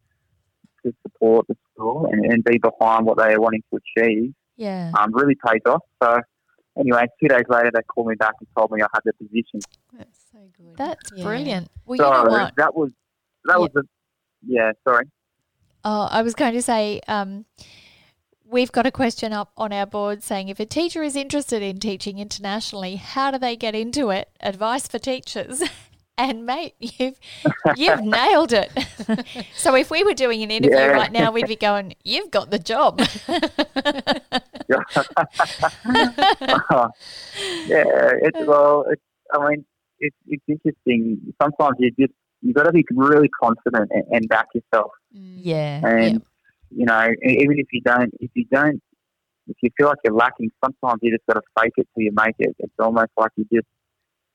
to 0.86 0.94
support 1.02 1.46
the 1.50 1.56
school 1.74 2.08
and, 2.10 2.24
and 2.32 2.46
be 2.46 2.58
behind 2.60 3.06
what 3.06 3.18
they 3.18 3.34
are 3.34 3.42
wanting 3.42 3.62
to 3.70 3.80
achieve 3.98 4.34
yeah. 4.58 4.92
um, 4.98 5.14
really 5.14 5.36
pays 5.36 5.62
off. 5.66 5.82
So 6.02 6.20
anyway, 6.80 7.08
two 7.22 7.28
days 7.28 7.44
later, 7.50 7.72
they 7.74 7.82
called 7.84 8.08
me 8.08 8.16
back 8.16 8.34
and 8.40 8.48
told 8.58 8.72
me 8.72 8.82
I 8.82 8.88
had 8.94 9.02
the 9.06 9.14
position. 9.14 9.60
That's 9.94 10.20
so 10.32 10.40
good. 10.58 10.78
That's 10.78 11.12
Yeah. 11.16 11.24
brilliant. 11.24 11.70
Well, 11.86 11.98
so 11.98 12.06
you 12.06 12.12
know 12.12 12.30
what? 12.30 12.56
that 12.58 12.76
was 12.76 12.92
that 13.46 13.60
was 13.60 13.70
the 13.74 13.84
yeah. 14.46 14.72
Sorry. 14.88 15.06
Oh, 15.84 16.08
I 16.10 16.22
was 16.24 16.34
going 16.34 16.54
to 16.54 16.62
say, 16.64 17.00
um, 17.08 17.46
we've 18.44 18.72
got 18.72 18.88
a 18.88 18.92
question 18.92 19.34
up 19.34 19.52
on 19.56 19.72
our 19.72 19.86
board 19.86 20.24
saying 20.24 20.50
if 20.50 20.60
a 20.60 20.66
teacher 20.66 21.04
is 21.04 21.16
interested 21.16 21.62
in 21.62 21.80
teaching 21.80 22.18
internationally, 22.18 22.96
how 22.96 23.30
do 23.32 23.38
they 23.38 23.56
get 23.56 23.76
into 23.76 24.10
it? 24.10 24.30
Advice 24.42 24.88
for 24.88 24.98
teachers. 25.00 25.62
And 26.18 26.46
mate, 26.46 26.76
you've 26.80 27.20
you've 27.76 28.02
nailed 28.04 28.54
it. 28.54 28.72
so 29.56 29.76
if 29.76 29.92
we 29.92 30.04
were 30.04 30.14
doing 30.14 30.44
an 30.44 30.52
interview 30.52 30.78
Yeah. 30.78 30.88
right 30.88 31.12
now, 31.12 31.32
we'd 31.32 31.48
be 31.48 31.58
going, 31.58 31.96
"You've 32.04 32.32
got 32.32 32.52
the 32.52 32.60
job." 32.60 33.00
yeah. 37.68 38.12
It's 38.22 38.48
well. 38.48 38.86
It's 38.90 39.02
I 39.34 39.50
mean, 39.50 39.66
it's 40.00 40.16
it's 40.28 40.44
interesting. 40.48 41.20
Sometimes 41.42 41.76
you 41.80 41.92
just 42.00 42.14
you 42.42 42.54
got 42.54 42.64
to 42.64 42.72
be 42.72 42.86
really 42.94 43.30
confident 43.42 43.92
and, 43.92 44.04
and 44.12 44.30
back 44.30 44.48
yourself. 44.54 44.92
Mm. 45.16 45.40
yeah. 45.42 45.82
And 45.86 46.22
you 46.70 46.86
know, 46.86 47.08
even 47.24 47.60
if 47.60 47.68
you 47.74 47.82
don't, 47.82 48.14
if 48.20 48.32
you 48.36 48.46
don't, 48.52 48.82
if 49.48 49.58
you 49.62 49.70
feel 49.78 49.88
like 49.88 49.98
you're 50.04 50.14
lacking, 50.14 50.50
sometimes 50.64 51.00
you 51.02 51.12
just 51.12 51.26
got 51.28 51.36
to 51.36 51.42
fake 51.62 51.74
it 51.78 51.88
till 51.94 52.04
you 52.04 52.12
make 52.16 52.36
it. 52.40 52.56
It's 52.60 52.74
almost 52.80 53.12
like 53.18 53.32
you 53.36 53.46
just 53.54 53.68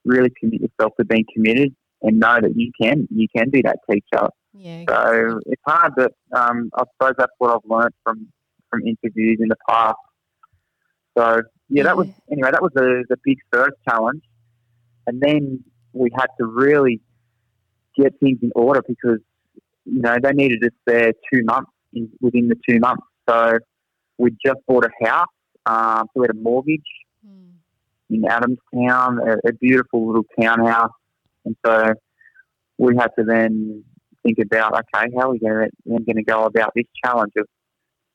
really 0.05 0.31
commit 0.39 0.61
yourself 0.61 0.93
to 0.99 1.05
being 1.05 1.25
committed 1.35 1.75
and 2.03 2.19
know 2.19 2.39
that 2.41 2.57
you 2.57 2.73
can, 2.81 3.07
you 3.11 3.27
can 3.35 3.51
be 3.51 3.63
that 3.63 3.79
teacher. 3.91 4.29
Yeah. 4.53 4.85
So 4.89 5.41
it's 5.47 5.63
hard, 5.67 5.93
but 5.97 6.13
um, 6.33 6.71
I 6.75 6.85
suppose 6.93 7.15
that's 7.19 7.33
what 7.39 7.55
I've 7.55 7.71
learned 7.71 7.95
from 8.03 8.29
from 8.69 8.83
interviews 8.83 9.39
in 9.41 9.49
the 9.49 9.57
past. 9.69 9.97
So 11.17 11.43
yeah, 11.69 11.85
that 11.85 11.97
was 11.97 12.09
anyway. 12.31 12.51
That 12.51 12.63
was 12.63 12.73
the 12.75 13.05
the 13.09 13.17
big 13.25 13.39
first 13.53 13.77
challenge, 13.89 14.23
and 15.07 15.21
then 15.21 15.63
we 15.93 16.11
had 16.17 16.27
to 16.39 16.47
really 16.47 17.01
get 17.97 18.19
things 18.21 18.39
in 18.43 18.51
order 18.55 18.83
because 18.87 19.19
you 19.85 20.01
know 20.01 20.17
they 20.23 20.33
needed 20.33 20.65
us 20.65 20.71
there 20.87 21.13
two 21.33 21.45
months 21.45 21.71
in, 21.93 22.09
within 22.21 22.49
the 22.49 22.57
two 22.69 22.81
months. 22.81 23.05
So 23.29 23.59
we 24.19 24.31
just 24.45 24.59
bought 24.67 24.85
a 24.85 25.07
house, 25.07 25.29
um, 25.67 26.07
so 26.13 26.21
we 26.21 26.25
had 26.25 26.37
a 26.37 26.41
mortgage. 26.41 26.81
In 28.11 28.23
Adamstown, 28.23 29.19
a, 29.27 29.49
a 29.49 29.53
beautiful 29.55 30.07
little 30.07 30.27
townhouse, 30.41 30.93
and 31.45 31.57
so 31.65 31.95
we 32.79 32.97
had 32.97 33.09
to 33.19 33.25
then 33.25 33.85
think 34.23 34.39
about 34.39 34.73
okay, 34.73 35.07
how 35.19 35.29
are 35.29 35.33
we 35.33 35.39
going 35.39 35.71
to 36.17 36.23
go 36.23 36.45
about 36.45 36.73
this 36.75 36.87
challenge 37.05 37.33
of 37.37 37.47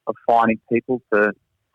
of 0.08 0.16
finding 0.28 0.60
people 0.72 1.02
to 1.14 1.32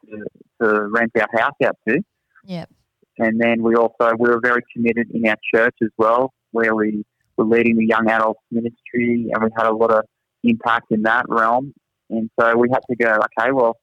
to, 0.08 0.24
to 0.62 0.88
rent 0.88 1.12
our 1.16 1.28
house 1.40 1.54
out 1.64 1.76
to. 1.88 2.00
Yep. 2.44 2.70
And 3.18 3.40
then 3.40 3.62
we 3.62 3.74
also 3.74 4.12
we 4.18 4.28
were 4.28 4.40
very 4.42 4.62
committed 4.74 5.08
in 5.12 5.26
our 5.26 5.36
church 5.54 5.76
as 5.82 5.90
well, 5.98 6.32
where 6.52 6.74
we 6.74 7.04
were 7.36 7.44
leading 7.44 7.76
the 7.76 7.86
young 7.86 8.08
adults 8.08 8.40
ministry, 8.50 9.30
and 9.32 9.42
we 9.42 9.50
had 9.56 9.66
a 9.66 9.74
lot 9.74 9.90
of 9.90 10.04
impact 10.42 10.86
in 10.90 11.02
that 11.02 11.26
realm. 11.28 11.74
And 12.08 12.30
so 12.38 12.56
we 12.56 12.68
had 12.72 12.80
to 12.90 12.96
go, 12.96 13.20
okay, 13.38 13.52
well, 13.52 13.76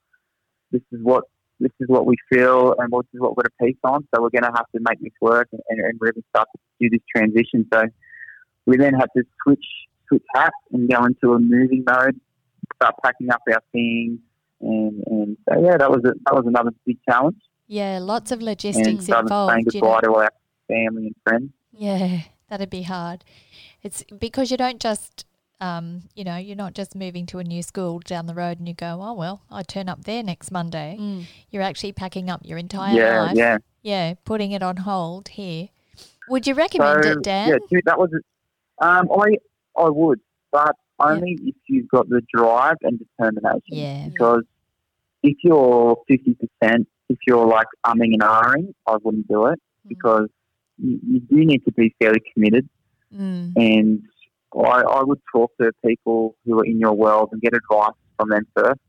this 0.72 0.82
is 0.92 1.00
what 1.02 1.26
this 1.60 1.72
is 1.80 1.88
what 1.88 2.06
we 2.06 2.16
feel, 2.32 2.76
and 2.78 2.92
this 2.92 3.08
is 3.14 3.20
what 3.20 3.36
we're 3.36 3.44
going 3.44 3.58
to 3.60 3.66
piece 3.66 3.82
on. 3.84 4.08
So 4.14 4.22
we're 4.22 4.30
going 4.30 4.44
to 4.44 4.56
have 4.56 4.70
to 4.76 4.80
make 4.82 5.00
this 5.02 5.14
work 5.22 5.48
and, 5.52 5.62
and, 5.70 5.80
and 5.80 5.98
really 6.00 6.24
start 6.30 6.48
to 6.56 6.62
do 6.80 6.90
this 6.90 7.02
transition. 7.16 7.68
So 7.74 7.84
we 8.66 8.78
then 8.78 8.94
had 8.94 9.08
to 9.16 9.24
switch 9.44 9.66
switch 10.08 10.24
hats 10.34 10.56
and 10.72 10.90
go 10.90 11.04
into 11.04 11.34
a 11.34 11.40
moving 11.40 11.84
mode, 11.86 12.20
start 12.76 12.96
packing 13.04 13.30
up 13.30 13.42
our 13.52 13.62
things, 13.72 14.20
and 14.62 15.04
and 15.08 15.38
so 15.50 15.62
yeah, 15.62 15.78
that 15.78 15.90
was 15.90 16.02
a, 16.06 16.14
that 16.26 16.36
was 16.36 16.46
another 16.46 16.72
big 16.86 16.98
challenge 17.10 17.38
Yeah, 17.68 18.00
lots 18.00 18.32
of 18.32 18.40
and 18.40 18.48
logistics 18.48 19.06
started 19.06 19.06
saying 19.06 19.24
involved. 19.24 19.74
You 19.74 19.82
know? 19.82 19.88
goodbye 19.88 20.02
to 20.02 20.16
our 20.16 20.32
family 20.68 21.08
and 21.08 21.16
friends. 21.24 21.52
Yeah, 21.72 22.22
that'd 22.50 22.70
be 22.70 22.84
hard. 22.84 23.24
It's 23.84 24.04
because 24.18 24.50
you 24.52 24.58
don't 24.58 24.80
just, 24.82 25.26
um, 25.60 26.04
you 26.16 26.24
know, 26.24 26.38
you're 26.38 26.56
not 26.56 26.74
just 26.74 26.96
moving 26.96 27.26
to 27.28 27.40
a 27.40 27.44
new 27.44 27.62
school 27.64 28.00
down 28.00 28.26
the 28.28 28.34
road 28.34 28.60
and 28.60 28.68
you 28.68 28.74
go, 28.74 29.00
oh 29.02 29.14
well, 29.14 29.42
I 29.50 29.64
turn 29.64 29.90
up 29.90 30.04
there 30.06 30.22
next 30.24 30.52
Monday. 30.52 30.98
Mm. 31.00 31.26
You're 31.50 31.64
actually 31.64 31.94
packing 31.94 32.30
up 32.30 32.42
your 32.44 32.58
entire 32.58 32.96
yeah, 32.96 33.22
life. 33.22 33.36
yeah. 33.36 33.58
Yeah, 33.82 34.14
putting 34.26 34.52
it 34.52 34.62
on 34.62 34.78
hold 34.78 35.30
here. 35.30 35.70
Would 36.30 36.46
you 36.46 36.54
recommend 36.54 37.04
so 37.06 37.12
it, 37.12 37.24
Dan? 37.24 37.50
yeah, 37.50 37.58
dude, 37.70 37.86
that 37.86 37.98
was 37.98 38.10
um, 38.80 39.10
I 39.12 39.38
I 39.78 39.90
would, 39.90 40.20
but 40.52 40.76
only 41.00 41.38
if 41.42 41.56
you've 41.68 41.88
got 41.88 42.10
the 42.10 42.22
drive 42.34 42.76
and 42.82 43.00
determination. 43.00 43.62
Yeah. 43.68 44.10
Because 44.10 44.44
if 45.24 45.38
you're 45.44 45.98
fifty 46.08 46.36
percent, 46.36 46.88
if 47.10 47.18
you're 47.26 47.48
like 47.48 47.68
umming 47.86 48.14
and 48.14 48.22
ahhing, 48.22 48.74
I 48.86 48.98
wouldn't 49.04 49.28
do 49.28 49.46
it 49.48 49.60
Mm. 49.86 49.90
because 49.90 50.28
you, 50.78 51.00
you 51.08 51.20
do 51.22 51.46
need 51.46 51.64
to 51.66 51.72
be 51.72 51.96
fairly 52.02 52.22
committed. 52.34 52.68
Mm. 53.16 53.54
And 53.56 54.04
I, 54.56 54.82
I 54.82 55.04
would 55.04 55.20
talk 55.34 55.52
to 55.62 55.72
people 55.86 56.36
who 56.46 56.60
are 56.60 56.66
in 56.66 56.80
your 56.80 56.94
world 56.94 57.30
and 57.32 57.42
get 57.42 57.54
advice 57.54 57.92
from 58.18 58.30
them 58.30 58.44
first 58.56 58.80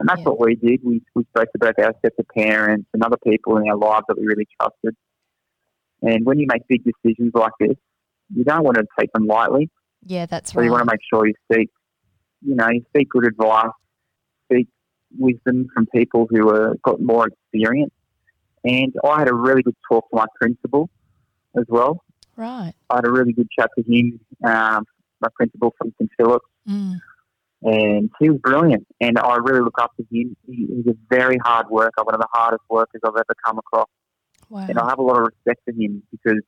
And 0.00 0.08
that's 0.08 0.20
Yeah. 0.20 0.30
what 0.30 0.40
we 0.40 0.54
did. 0.56 0.80
We, 0.84 1.02
we 1.14 1.24
spoke 1.24 1.50
to 1.52 1.58
both 1.58 1.74
our 1.78 1.94
sets 2.02 2.16
of 2.18 2.26
parents 2.36 2.88
and 2.94 3.02
other 3.04 3.18
people 3.26 3.56
in 3.58 3.68
our 3.68 3.76
lives 3.76 4.04
that 4.08 4.18
we 4.18 4.26
really 4.26 4.46
trusted. 4.60 4.94
And 6.02 6.24
when 6.26 6.38
you 6.38 6.46
make 6.48 6.62
big 6.68 6.82
decisions 6.84 7.32
like 7.34 7.52
this, 7.60 7.76
you 8.34 8.44
don't 8.44 8.64
want 8.64 8.76
to 8.78 8.84
take 8.98 9.12
them 9.12 9.26
lightly. 9.26 9.70
Yeah, 10.04 10.26
that's 10.26 10.52
So 10.52 10.58
right. 10.60 10.62
So 10.62 10.66
you 10.66 10.70
want 10.72 10.88
to 10.88 10.92
make 10.92 11.00
sure 11.12 11.26
you 11.26 11.34
seek, 11.52 11.68
you 12.40 12.54
know, 12.56 12.68
you 12.68 12.84
seek 12.96 13.08
good 13.10 13.26
advice, 13.26 13.70
seek 14.50 14.66
wisdom 15.18 15.66
from 15.74 15.86
people 15.94 16.26
who 16.30 16.48
are 16.48 16.74
got 16.82 17.00
more 17.00 17.28
experience. 17.28 17.92
And 18.64 18.92
I 19.04 19.18
had 19.18 19.28
a 19.28 19.34
really 19.34 19.62
good 19.62 19.76
talk 19.90 20.08
to 20.10 20.16
my 20.16 20.26
principal 20.40 20.88
as 21.56 21.64
well. 21.68 22.02
right. 22.36 22.72
I 22.90 22.96
had 22.96 23.06
a 23.06 23.10
really 23.10 23.32
good 23.32 23.48
chat 23.56 23.68
to 23.78 23.84
him, 23.86 24.20
um, 24.44 24.84
my 25.22 25.28
principal 25.34 25.74
from 25.78 25.92
St 25.98 26.10
Philip's, 26.18 26.46
Mm. 26.68 27.00
and 27.62 28.10
he 28.20 28.30
was 28.30 28.38
brilliant. 28.40 28.86
And 29.00 29.18
I 29.18 29.36
really 29.36 29.60
look 29.60 29.80
up 29.80 29.92
to 29.96 30.02
him. 30.10 30.36
He, 30.46 30.66
he's 30.76 30.86
a 30.86 30.96
very 31.10 31.38
hard 31.44 31.68
worker, 31.70 32.04
one 32.04 32.14
of 32.14 32.20
the 32.20 32.28
hardest 32.32 32.62
workers 32.70 33.00
I've 33.04 33.14
ever 33.14 33.34
come 33.44 33.58
across. 33.58 33.88
Wow. 34.48 34.66
And 34.68 34.78
I 34.78 34.88
have 34.88 34.98
a 34.98 35.02
lot 35.02 35.18
of 35.18 35.26
respect 35.26 35.60
for 35.64 35.72
him 35.72 36.02
because 36.10 36.42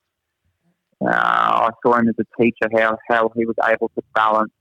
uh, 1.00 1.08
I 1.10 1.70
saw 1.82 1.96
him 1.98 2.08
as 2.08 2.14
a 2.18 2.42
teacher, 2.42 2.68
how, 2.76 2.96
how 3.08 3.30
he 3.34 3.44
was 3.44 3.56
able 3.66 3.90
to 3.96 4.02
balance 4.14 4.52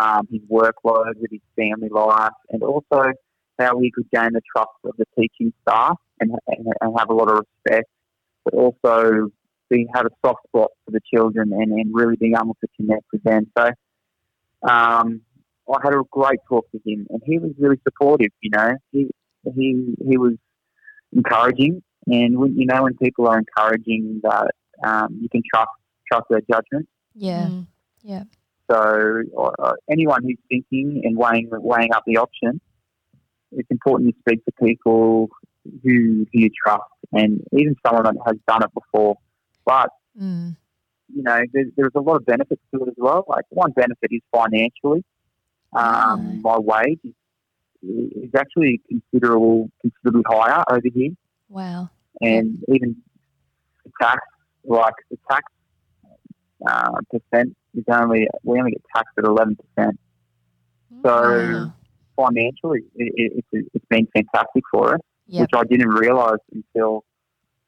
um, 0.00 0.28
his 0.30 0.42
workload 0.50 1.16
with 1.20 1.30
his 1.30 1.40
family 1.56 1.88
life, 1.90 2.32
and 2.50 2.62
also 2.62 3.12
how 3.58 3.78
he 3.80 3.90
could 3.90 4.08
gain 4.10 4.32
the 4.32 4.40
trust 4.54 4.70
of 4.84 4.94
the 4.96 5.04
teaching 5.18 5.52
staff 5.62 5.96
and, 6.20 6.32
and, 6.46 6.66
and 6.80 6.98
have 6.98 7.10
a 7.10 7.14
lot 7.14 7.30
of 7.30 7.40
respect, 7.40 7.88
but 8.44 8.54
also 8.54 9.28
be, 9.72 9.86
have 9.94 10.06
a 10.06 10.10
soft 10.24 10.40
spot 10.48 10.70
for 10.84 10.90
the 10.90 11.00
children 11.12 11.52
and, 11.52 11.72
and 11.72 11.94
really 11.94 12.16
being 12.16 12.34
able 12.34 12.56
to 12.60 12.68
connect 12.76 13.04
with 13.12 13.22
them. 13.22 13.50
So 13.56 13.64
um, 14.68 15.22
I 15.68 15.78
had 15.82 15.94
a 15.94 16.02
great 16.10 16.40
talk 16.48 16.66
with 16.72 16.82
him, 16.86 17.06
and 17.10 17.20
he 17.24 17.38
was 17.38 17.52
really 17.58 17.80
supportive. 17.84 18.32
You 18.40 18.50
know, 18.50 18.72
he 18.90 19.10
he 19.54 19.94
he 20.08 20.18
was 20.18 20.34
encouraging, 21.12 21.82
and 22.06 22.38
when, 22.38 22.56
you 22.56 22.66
know 22.66 22.84
when 22.84 22.96
people 22.96 23.26
are 23.28 23.38
encouraging 23.38 24.20
that 24.22 24.50
um, 24.84 25.18
you 25.20 25.28
can 25.28 25.42
trust 25.52 25.70
trust 26.10 26.26
their 26.30 26.40
judgment. 26.40 26.88
yeah. 27.14 27.46
Mm. 27.48 27.66
So 28.70 29.22
uh, 29.58 29.72
anyone 29.90 30.22
who's 30.22 30.38
thinking 30.48 31.02
and 31.04 31.16
weighing 31.16 31.48
weighing 31.50 31.92
up 31.94 32.04
the 32.06 32.18
option, 32.18 32.60
it's 33.52 33.70
important 33.70 34.14
to 34.14 34.20
speak 34.20 34.44
to 34.44 34.52
people 34.64 35.28
who, 35.82 36.26
who 36.32 36.38
you 36.40 36.50
trust, 36.64 36.82
and 37.12 37.40
even 37.52 37.76
someone 37.86 38.04
that 38.04 38.16
has 38.26 38.36
done 38.46 38.62
it 38.62 38.70
before. 38.74 39.16
But 39.64 39.90
Mm. 40.20 40.56
you 41.14 41.22
know, 41.22 41.40
there's, 41.52 41.68
there's 41.76 41.92
a 41.94 42.00
lot 42.00 42.16
of 42.16 42.26
benefits 42.26 42.60
to 42.74 42.82
it 42.84 42.88
as 42.88 42.94
well. 42.96 43.24
Like 43.28 43.44
one 43.50 43.72
benefit 43.72 44.10
is 44.10 44.20
financially. 44.34 45.02
Um, 45.74 46.40
My 46.42 46.58
wage 46.58 47.00
is, 47.04 47.14
is 47.82 48.30
actually 48.36 48.80
considerable, 48.88 49.70
considerably 49.80 50.22
higher 50.28 50.62
over 50.70 50.88
here, 50.94 51.10
Wow. 51.48 51.90
and 52.20 52.62
even 52.68 52.96
the 53.84 53.90
tax, 54.00 54.20
like 54.64 54.94
the 55.10 55.18
tax 55.30 55.44
uh, 56.66 56.92
percent 57.10 57.56
is 57.74 57.84
only 57.90 58.28
we 58.44 58.58
only 58.58 58.72
get 58.72 58.82
taxed 58.94 59.14
at 59.18 59.24
eleven 59.24 59.56
percent. 59.56 59.98
So 61.04 61.12
Wow. 61.14 61.74
financially, 62.16 62.82
it, 62.94 63.12
it, 63.16 63.44
it's, 63.52 63.68
it's 63.74 63.84
been 63.88 64.06
fantastic 64.14 64.62
for 64.70 64.94
us, 64.94 65.00
Yep. 65.26 65.40
which 65.40 65.50
I 65.54 65.64
didn't 65.64 65.88
realise 65.90 66.40
until 66.52 67.04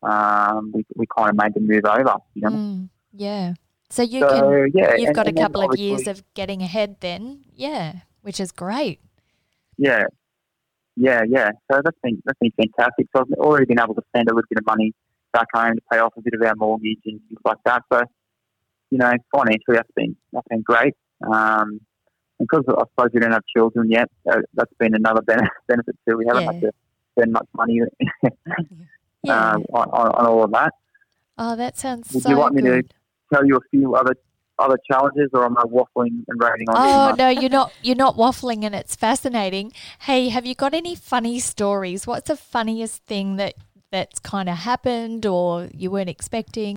um, 0.04 0.72
we, 0.74 0.84
we 0.96 1.06
kind 1.16 1.30
of 1.30 1.36
made 1.36 1.54
the 1.54 1.60
move 1.60 1.84
over. 1.84 2.16
You 2.34 2.42
know, 2.42 2.50
Mm. 2.50 2.88
Yeah. 3.12 3.54
So 3.90 4.02
you 4.02 4.20
so 4.20 4.28
can 4.28 4.70
yeah, 4.74 4.94
you've 4.96 5.08
and- 5.08 5.14
got 5.14 5.26
a 5.26 5.28
and 5.30 5.38
couple 5.38 5.62
of 5.62 5.78
years 5.78 6.06
of 6.08 6.22
getting 6.34 6.62
ahead 6.62 6.96
then. 7.00 7.44
Yeah, 7.54 8.00
which 8.22 8.40
is 8.40 8.50
great. 8.50 9.00
Yeah, 9.76 10.04
yeah, 10.96 11.22
yeah. 11.28 11.50
So 11.70 11.80
that's 11.84 11.98
been 12.02 12.20
that's 12.24 12.38
been 12.40 12.52
fantastic. 12.56 13.06
So 13.14 13.22
I've 13.22 13.38
already 13.38 13.66
been 13.66 13.78
able 13.80 13.94
to 13.94 14.02
spend 14.08 14.28
a 14.28 14.34
little 14.34 14.48
bit 14.48 14.58
of 14.58 14.66
money 14.66 14.92
back 15.32 15.46
home 15.54 15.74
to 15.74 15.82
pay 15.92 15.98
off 15.98 16.12
a 16.16 16.22
bit 16.22 16.34
of 16.34 16.42
our 16.46 16.54
mortgage 16.56 16.98
and 17.06 17.20
things 17.28 17.40
like 17.44 17.58
that. 17.66 17.82
So 17.92 18.02
you 18.90 18.98
know, 18.98 19.12
financially 19.34 19.76
that's 19.76 19.90
been 19.94 20.16
that's 20.32 20.46
been 20.48 20.62
great. 20.62 20.94
Um, 21.32 21.80
because 22.40 22.64
I 22.68 22.82
suppose 22.90 23.10
we 23.14 23.20
don't 23.20 23.30
have 23.32 23.44
children 23.56 23.90
yet, 23.90 24.08
uh, 24.30 24.40
that's 24.54 24.72
been 24.78 24.94
another 24.94 25.22
ben- 25.22 25.48
benefit 25.68 25.96
too. 26.08 26.16
We 26.16 26.26
haven't 26.26 26.42
Yeah. 26.44 26.52
had 26.52 26.60
to 26.62 26.72
spend 27.16 27.32
much 27.32 27.46
money 27.54 27.80
Yeah. 29.24 29.52
um, 29.52 29.62
on, 29.72 29.88
on, 29.90 30.26
all 30.26 30.44
of 30.44 30.50
that. 30.52 30.72
oh, 31.38 31.56
that 31.56 31.78
sounds 31.78 32.12
Would 32.12 32.22
so 32.22 32.30
you 32.30 32.36
want 32.36 32.54
me 32.54 32.62
to. 32.62 32.82
Tell 33.32 33.44
you 33.44 33.56
a 33.56 33.60
few 33.70 33.94
other 33.94 34.14
other 34.58 34.78
challenges, 34.88 35.30
or 35.32 35.44
am 35.44 35.56
I 35.56 35.62
waffling 35.62 36.24
and 36.28 36.40
rating 36.40 36.68
on? 36.68 36.76
Oh 36.76 37.14
no, 37.16 37.28
you're 37.28 37.50
not. 37.50 37.72
You're 37.82 37.96
not 37.96 38.16
waffling, 38.16 38.64
and 38.64 38.74
it's 38.74 38.94
fascinating. 38.94 39.72
Hey, 40.00 40.28
have 40.28 40.44
you 40.46 40.54
got 40.54 40.74
any 40.74 40.94
funny 40.94 41.40
stories? 41.40 42.06
What's 42.06 42.28
the 42.28 42.36
funniest 42.36 43.02
thing 43.04 43.36
that 43.36 43.54
that's 43.90 44.18
kind 44.20 44.48
of 44.48 44.58
happened, 44.58 45.24
or 45.26 45.68
you 45.72 45.90
weren't 45.90 46.10
expecting? 46.10 46.76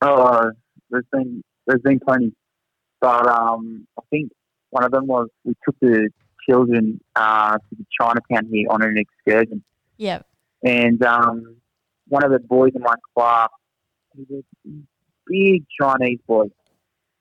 Oh, 0.00 0.50
there's 0.90 1.04
been 1.12 1.42
there's 1.66 1.82
been 1.82 2.00
plenty, 2.00 2.32
but 3.00 3.26
um, 3.28 3.86
I 3.98 4.02
think 4.10 4.32
one 4.70 4.84
of 4.84 4.90
them 4.90 5.06
was 5.06 5.28
we 5.44 5.54
took 5.64 5.76
the 5.80 6.08
children 6.48 7.00
uh, 7.14 7.52
to 7.58 7.76
the 7.78 7.84
Chinatown 8.00 8.50
here 8.50 8.66
on 8.70 8.82
an 8.82 8.96
excursion, 8.98 9.62
Yeah. 9.98 10.22
and 10.62 11.02
um, 11.04 11.56
one 12.08 12.24
of 12.24 12.30
the 12.30 12.38
boys 12.40 12.72
in 12.74 12.82
my 12.82 12.94
class, 13.16 13.48
he's 14.14 14.26
a 14.30 14.70
big 15.26 15.64
Chinese 15.80 16.20
boy, 16.26 16.44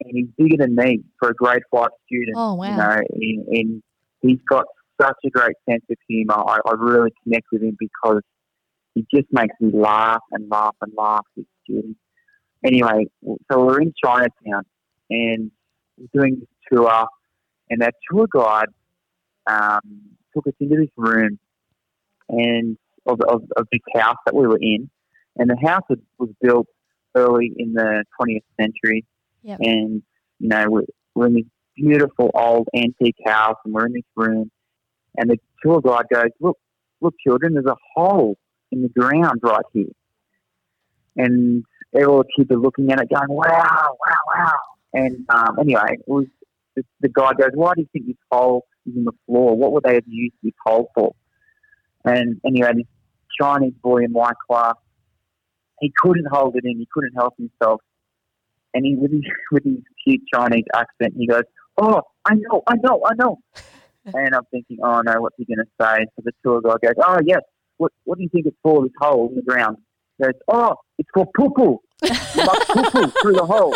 and 0.02 0.12
he's 0.12 0.28
bigger 0.38 0.58
than 0.58 0.76
me 0.76 1.04
for 1.20 1.30
a 1.30 1.34
grade 1.34 1.64
five 1.72 1.90
student. 2.06 2.36
Oh 2.36 2.56
wow. 2.56 2.70
You 2.70 2.78
know, 2.78 3.02
and, 3.22 3.48
and 3.48 3.84
he's 4.22 4.40
got 4.48 4.66
such 5.02 5.18
a 5.26 5.30
great 5.30 5.56
sense 5.70 5.84
of 5.90 5.98
humour. 6.08 6.36
I, 6.36 6.60
I 6.66 6.74
really 6.78 7.12
connect 7.24 7.48
with 7.52 7.64
him 7.64 7.78
because 7.80 8.22
he 8.94 9.06
just 9.14 9.28
makes 9.32 9.56
me 9.60 9.72
laugh 9.74 10.22
and 10.32 10.50
laugh 10.50 10.76
and 10.82 10.92
laugh. 10.98 11.26
This 11.36 11.46
student. 11.64 11.98
Anyway, 12.66 13.08
so 13.52 13.66
we're 13.66 13.82
in 13.82 13.94
Chinatown 14.04 14.64
and 15.10 15.52
we're 15.98 16.22
doing 16.22 16.40
this 16.40 16.50
tour, 16.72 17.08
and 17.70 17.84
our 17.84 17.92
tour 18.10 18.28
guide 18.34 18.68
um, 19.50 20.02
took 20.34 20.48
us 20.48 20.54
into 20.60 20.78
this 20.78 20.90
room 20.96 21.40
and 22.30 22.78
of, 23.06 23.20
of, 23.28 23.44
of 23.58 23.68
this 23.72 23.82
house 23.96 24.18
that 24.26 24.36
we 24.36 24.48
were 24.48 24.60
in, 24.62 24.90
and 25.38 25.50
the 25.50 25.58
house 25.68 25.84
was, 25.90 26.00
was 26.18 26.30
built 26.42 26.68
early 27.16 27.54
in 27.58 27.74
the 27.74 28.04
20th 28.20 28.44
century, 28.60 29.06
Yep. 29.44 29.60
and 29.62 30.02
you 30.40 30.48
know 30.50 30.66
we're, 30.70 30.84
we're 31.16 31.28
in 31.28 31.34
this 31.34 31.44
beautiful 31.76 32.32
old 32.34 32.68
antique 32.76 33.18
house, 33.26 33.58
and 33.66 33.74
we're 33.74 33.86
in 33.88 33.94
this 33.94 34.04
room, 34.16 34.50
and 35.18 35.30
the 35.30 35.38
tour 35.62 35.82
guide 35.82 36.06
goes, 36.14 36.30
"Look, 36.40 36.58
look, 37.02 37.14
children, 37.26 37.54
there's 37.54 37.66
a 37.66 37.76
hole 37.94 38.38
in 38.72 38.82
the 38.84 38.90
ground 38.90 39.40
right 39.44 39.66
here," 39.74 39.92
and 41.18 41.64
all 41.96 42.20
the 42.20 42.26
kids 42.36 42.50
are 42.52 42.58
looking 42.58 42.92
at 42.92 43.02
it, 43.02 43.10
going, 43.10 43.28
"Wow, 43.30 43.48
wow, 43.48 44.16
wow!" 44.36 44.60
And 44.94 45.26
um, 45.30 45.60
anyway, 45.60 45.82
it 45.94 46.04
was 46.08 46.26
the, 46.76 46.84
the 47.02 47.10
guy 47.10 47.34
goes, 47.34 47.52
"Why 47.54 47.74
do 47.76 47.82
you 47.82 47.88
think 47.92 48.08
this 48.08 48.16
hole 48.32 48.66
is 48.86 48.96
in 48.96 49.04
the 49.04 49.12
floor? 49.26 49.56
What 49.58 49.74
would 49.74 49.84
they 49.84 49.96
have 49.96 50.08
used 50.08 50.36
this 50.42 50.54
hole 50.66 50.90
for?" 50.96 51.14
And 52.06 52.40
anyway, 52.46 52.72
this 52.76 52.86
Chinese 53.40 53.74
boy 53.82 54.04
in 54.04 54.12
my 54.12 54.32
class, 54.48 54.76
he 55.80 55.92
couldn't 55.98 56.28
hold 56.32 56.56
it 56.56 56.66
in. 56.66 56.78
He 56.78 56.88
couldn't 56.94 57.14
help 57.14 57.36
himself. 57.38 57.82
And 58.74 58.86
he, 58.86 58.96
with 58.96 59.12
his, 59.12 59.24
with 59.52 59.64
his 59.64 59.78
cute 60.04 60.22
Chinese 60.34 60.66
accent, 60.76 61.14
he 61.18 61.28
goes, 61.28 61.44
"Oh, 61.78 62.02
I 62.26 62.36
know, 62.36 62.64
I 62.68 62.76
know, 62.76 63.02
I 63.06 63.14
know." 63.16 63.40
and 64.06 64.36
I'm 64.36 64.46
thinking, 64.52 64.78
"Oh 64.84 65.02
no, 65.02 65.22
what's 65.22 65.36
he 65.38 65.46
going 65.46 65.60
to 65.60 65.72
say?" 65.80 66.06
So 66.16 66.24
the 66.24 66.32
tour 66.44 66.62
guide 66.62 66.82
goes, 66.82 66.94
"Oh 67.06 67.18
yes, 67.26 67.42
what 67.78 67.92
what 68.04 68.18
do 68.18 68.24
you 68.24 68.30
think 68.30 68.46
it's 68.46 68.58
for? 68.62 68.84
This 68.84 68.92
hole 69.00 69.30
in 69.30 69.36
the 69.36 69.42
ground?" 69.42 69.78
He 70.18 70.26
goes, 70.26 70.34
"Oh, 70.48 70.76
it's 70.98 71.10
for 71.14 71.28
poo 71.38 71.50
poo. 71.56 71.80
You 72.04 72.10
must 72.46 72.68
poo 72.68 72.84
poo 72.92 73.12
through 73.22 73.34
the 73.34 73.46
hole." 73.46 73.76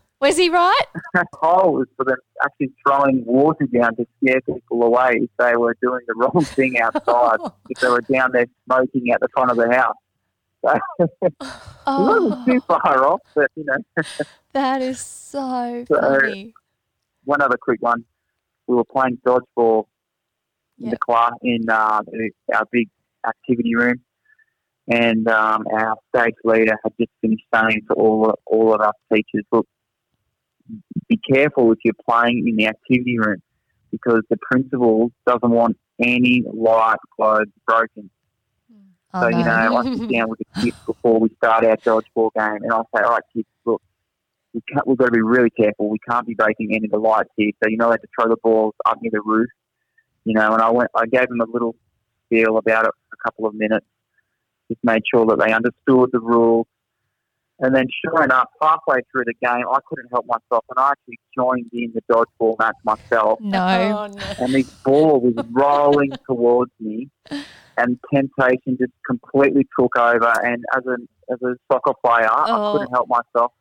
Was 0.20 0.36
he 0.36 0.48
right? 0.50 0.82
that 1.14 1.26
hole 1.34 1.80
is 1.80 1.88
for 1.96 2.04
them 2.04 2.16
actually 2.42 2.72
throwing 2.86 3.24
water 3.24 3.66
down 3.66 3.94
to 3.96 4.06
scare 4.22 4.40
people 4.40 4.82
away 4.82 5.12
if 5.22 5.30
they 5.38 5.56
were 5.56 5.76
doing 5.80 6.00
the 6.08 6.14
wrong 6.16 6.44
thing 6.44 6.78
outside, 6.80 7.38
if 7.68 7.78
they 7.78 7.88
were 7.88 8.00
down 8.12 8.30
there 8.32 8.46
smoking 8.66 9.12
at 9.12 9.20
the 9.20 9.28
front 9.32 9.50
of 9.50 9.56
the 9.56 9.72
house. 9.72 9.94
So 11.86 12.00
it 12.02 12.02
wasn't 12.02 12.34
Oh, 12.34 12.44
too 12.46 12.60
far 12.66 13.06
off, 13.06 13.20
but 13.34 13.50
you 13.54 13.64
know, 13.64 13.76
that 14.52 14.82
is 14.82 15.00
so 15.00 15.84
So- 15.88 16.00
funny. 16.00 16.52
one 17.24 17.40
other 17.40 17.56
quick 17.56 17.80
one. 17.80 18.04
We 18.66 18.74
were 18.74 18.84
playing 18.84 19.18
dodgeball 19.24 19.84
in 20.78 20.86
Yeah. 20.86 20.90
the 20.90 20.98
class 20.98 21.32
in 21.42 21.70
uh, 21.70 22.00
our 22.54 22.64
big 22.72 22.88
activity 23.26 23.74
room, 23.76 24.00
and 24.88 25.28
um, 25.28 25.64
our 25.72 25.96
stage 26.14 26.34
leader 26.44 26.76
had 26.82 26.92
just 26.98 27.12
finished 27.20 27.44
saying 27.54 27.82
to 27.88 27.94
all 27.94 28.34
all 28.46 28.74
of 28.74 28.80
us 28.80 28.92
teachers, 29.12 29.44
"Look, 29.52 29.66
be 31.08 31.18
careful 31.32 31.72
if 31.72 31.78
you're 31.84 31.94
playing 32.08 32.46
in 32.48 32.56
the 32.56 32.66
activity 32.66 33.18
room 33.18 33.42
because 33.90 34.22
the 34.30 34.36
principal 34.50 35.10
doesn't 35.26 35.50
want 35.50 35.76
any 35.98 36.44
light 36.52 36.98
globes 37.16 37.50
broken." 37.66 38.10
Oh, 39.14 39.22
So, 39.22 39.28
you 39.38 39.44
know, 39.44 39.76
I 39.76 39.96
sit 39.96 40.10
down 40.10 40.28
with 40.28 40.38
the 40.38 40.62
kids 40.62 40.76
before 40.86 41.18
we 41.18 41.30
start 41.36 41.64
our 41.64 41.76
dodgeball 41.78 42.30
game 42.34 42.62
and 42.62 42.72
I'll 42.72 42.88
say, 42.94 43.02
all 43.02 43.12
right, 43.12 43.22
kids, 43.34 43.48
look, 43.64 43.80
we 44.52 44.60
can't, 44.70 44.86
we've 44.86 44.98
got 44.98 45.06
to 45.06 45.12
be 45.12 45.22
really 45.22 45.50
careful. 45.50 45.88
We 45.88 45.98
can't 45.98 46.26
be 46.26 46.34
breaking 46.34 46.74
any 46.74 46.86
of 46.86 46.90
the 46.90 46.98
lights 46.98 47.30
here. 47.36 47.52
So, 47.62 47.70
you 47.70 47.78
know, 47.78 47.88
I 47.88 47.92
had 47.92 48.02
to 48.02 48.08
throw 48.18 48.28
the 48.28 48.36
balls 48.42 48.74
up 48.84 48.98
near 49.00 49.10
the 49.12 49.22
roof, 49.24 49.48
you 50.24 50.34
know, 50.34 50.52
and 50.52 50.60
I 50.60 50.70
went, 50.70 50.90
I 50.94 51.06
gave 51.06 51.28
them 51.28 51.40
a 51.40 51.46
little 51.50 51.74
spiel 52.26 52.58
about 52.58 52.84
it 52.84 52.92
for 53.08 53.14
a 53.14 53.22
couple 53.24 53.46
of 53.46 53.54
minutes, 53.54 53.86
just 54.68 54.82
made 54.84 55.02
sure 55.12 55.24
that 55.26 55.38
they 55.38 55.52
understood 55.52 56.10
the 56.12 56.20
rules. 56.20 56.66
And 57.60 57.74
then, 57.74 57.86
sure 58.04 58.22
enough, 58.22 58.48
halfway 58.62 58.98
through 59.10 59.24
the 59.26 59.34
game, 59.42 59.64
I 59.68 59.78
couldn't 59.88 60.08
help 60.12 60.26
myself, 60.26 60.64
and 60.70 60.78
I 60.78 60.90
actually 60.92 61.18
joined 61.36 61.66
in 61.72 61.92
the 61.92 62.02
dodgeball 62.12 62.56
match 62.60 62.76
myself. 62.84 63.40
No. 63.40 63.58
Oh, 63.58 64.06
no. 64.06 64.22
And 64.40 64.54
this 64.54 64.70
ball 64.84 65.20
was 65.20 65.34
rolling 65.50 66.12
towards 66.26 66.70
me, 66.78 67.08
and 67.76 67.98
temptation 68.14 68.76
just 68.78 68.92
completely 69.04 69.66
took 69.78 69.96
over. 69.98 70.32
And 70.44 70.64
as 70.76 70.84
a 70.86 70.96
as 71.32 71.42
a 71.42 71.54
soccer 71.70 71.94
player, 72.04 72.28
Oh. 72.30 72.70
I 72.70 72.72
couldn't 72.72 72.92
help 72.92 73.08
myself. 73.08 73.52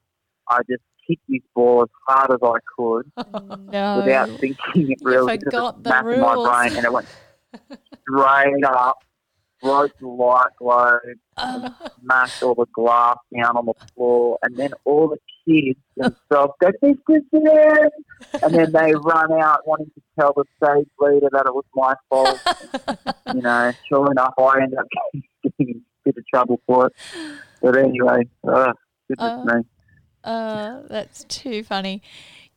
I 0.47 0.59
just 0.69 0.83
kicked 1.07 1.23
this 1.27 1.41
ball 1.55 1.81
as 1.83 1.89
hard 2.07 2.31
as 2.31 2.39
I 2.43 2.59
could 2.77 3.11
oh, 3.17 3.55
no. 3.71 3.97
without 3.97 4.29
thinking 4.39 4.91
it 4.91 4.99
really. 5.01 5.37
because 5.37 5.45
forgot 5.51 5.77
it 5.79 5.83
the 5.83 5.89
smacked 5.89 6.07
in 6.09 6.21
my 6.21 6.33
rules. 6.33 6.47
brain, 6.49 6.75
and 6.75 6.85
it 6.85 6.93
went 6.93 7.07
straight 8.01 8.63
up, 8.65 8.99
broke 9.61 9.91
the 9.99 10.07
light 10.07 10.51
globe, 10.59 10.99
Oh, 11.39 11.75
smashed 12.01 12.41
all 12.41 12.55
the 12.55 12.65
glass 12.73 13.17
down 13.35 13.57
on 13.57 13.65
the 13.67 13.73
floor, 13.95 14.37
and 14.41 14.57
then 14.57 14.71
all 14.85 15.07
the 15.07 15.17
kids 15.45 15.79
themselves 15.95 16.53
go, 16.59 16.71
"This 16.81 16.95
is 17.09 17.23
it!" 17.31 17.93
And 18.41 18.55
then 18.55 18.71
they 18.71 18.93
run 19.03 19.31
out 19.33 19.67
wanting 19.67 19.91
to 19.95 20.01
tell 20.19 20.33
the 20.35 20.43
stage 20.63 20.87
leader 20.99 21.29
that 21.31 21.45
it 21.45 21.53
was 21.53 21.65
my 21.75 21.93
fault. 22.09 22.41
you 23.33 23.41
know, 23.41 23.71
sure 23.87 24.11
enough, 24.11 24.33
I 24.39 24.61
end 24.61 24.75
up 24.77 24.87
getting 25.43 25.69
in 25.69 25.75
a 25.77 25.81
bit 26.05 26.17
of 26.17 26.27
trouble 26.27 26.61
for 26.65 26.87
it. 26.87 26.93
But 27.61 27.77
anyway, 27.77 28.27
uh, 28.47 28.73
goodness 29.07 29.31
Uh, 29.49 29.55
me. 29.55 29.61
Uh, 30.23 30.81
that's 30.89 31.23
too 31.25 31.63
funny. 31.63 32.01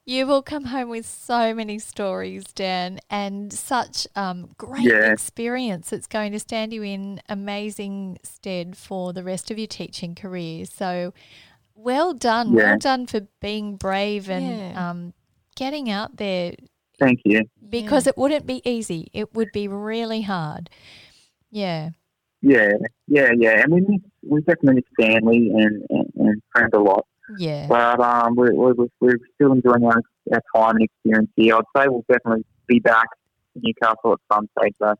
You 0.06 0.26
will 0.26 0.42
come 0.42 0.64
home 0.64 0.88
with 0.88 1.06
so 1.06 1.54
many 1.54 1.78
stories, 1.78 2.44
Dan, 2.54 3.00
and 3.10 3.52
such 3.52 4.06
um, 4.16 4.50
great 4.56 4.84
Yeah. 4.84 5.12
experience. 5.12 5.92
It's 5.92 6.06
going 6.06 6.32
to 6.32 6.38
stand 6.40 6.72
you 6.72 6.82
in 6.82 7.20
amazing 7.28 8.18
stead 8.22 8.76
for 8.76 9.12
the 9.12 9.22
rest 9.22 9.50
of 9.50 9.58
your 9.58 9.66
teaching 9.68 10.14
career. 10.14 10.64
So, 10.64 11.12
well 11.74 12.12
done. 12.14 12.52
Yeah. 12.56 12.70
Well 12.70 12.78
done 12.78 13.06
for 13.06 13.20
being 13.40 13.76
brave 13.76 14.28
and 14.28 14.74
Yeah. 14.74 14.90
um, 14.90 15.12
getting 15.54 15.90
out 15.90 16.16
there 16.16 16.54
Thank 16.98 17.20
you. 17.24 17.42
because 17.68 18.06
it 18.06 18.16
wouldn't 18.16 18.46
be 18.46 18.62
easy. 18.68 19.10
It 19.12 19.34
would 19.34 19.52
be 19.52 19.68
really 19.68 20.22
hard. 20.22 20.70
Yeah. 21.50 21.90
Yeah, 22.42 22.72
yeah, 23.06 23.32
yeah. 23.36 23.62
And 23.62 23.72
we 23.72 23.80
miss, 23.82 24.00
we 24.22 24.40
definitely 24.40 24.76
miss 24.76 25.06
family 25.06 25.50
and, 25.54 25.84
and, 25.90 26.12
and 26.16 26.42
friends 26.52 26.70
a 26.72 26.78
lot. 26.78 27.06
Yeah. 27.38 27.66
But 27.68 28.00
um, 28.00 28.34
we're, 28.36 28.54
we're, 28.54 28.74
we're 29.00 29.18
still 29.34 29.52
enjoying 29.52 29.84
our, 29.84 30.00
our 30.32 30.42
time 30.54 30.76
and 30.76 30.82
experience 30.84 31.30
here. 31.36 31.56
I'd 31.56 31.64
say 31.76 31.88
we'll 31.88 32.04
definitely 32.10 32.44
be 32.66 32.78
back 32.80 33.06
in 33.54 33.62
Newcastle 33.64 34.12
at 34.14 34.18
some 34.34 34.48
stage, 34.58 34.74
though. 34.80 34.94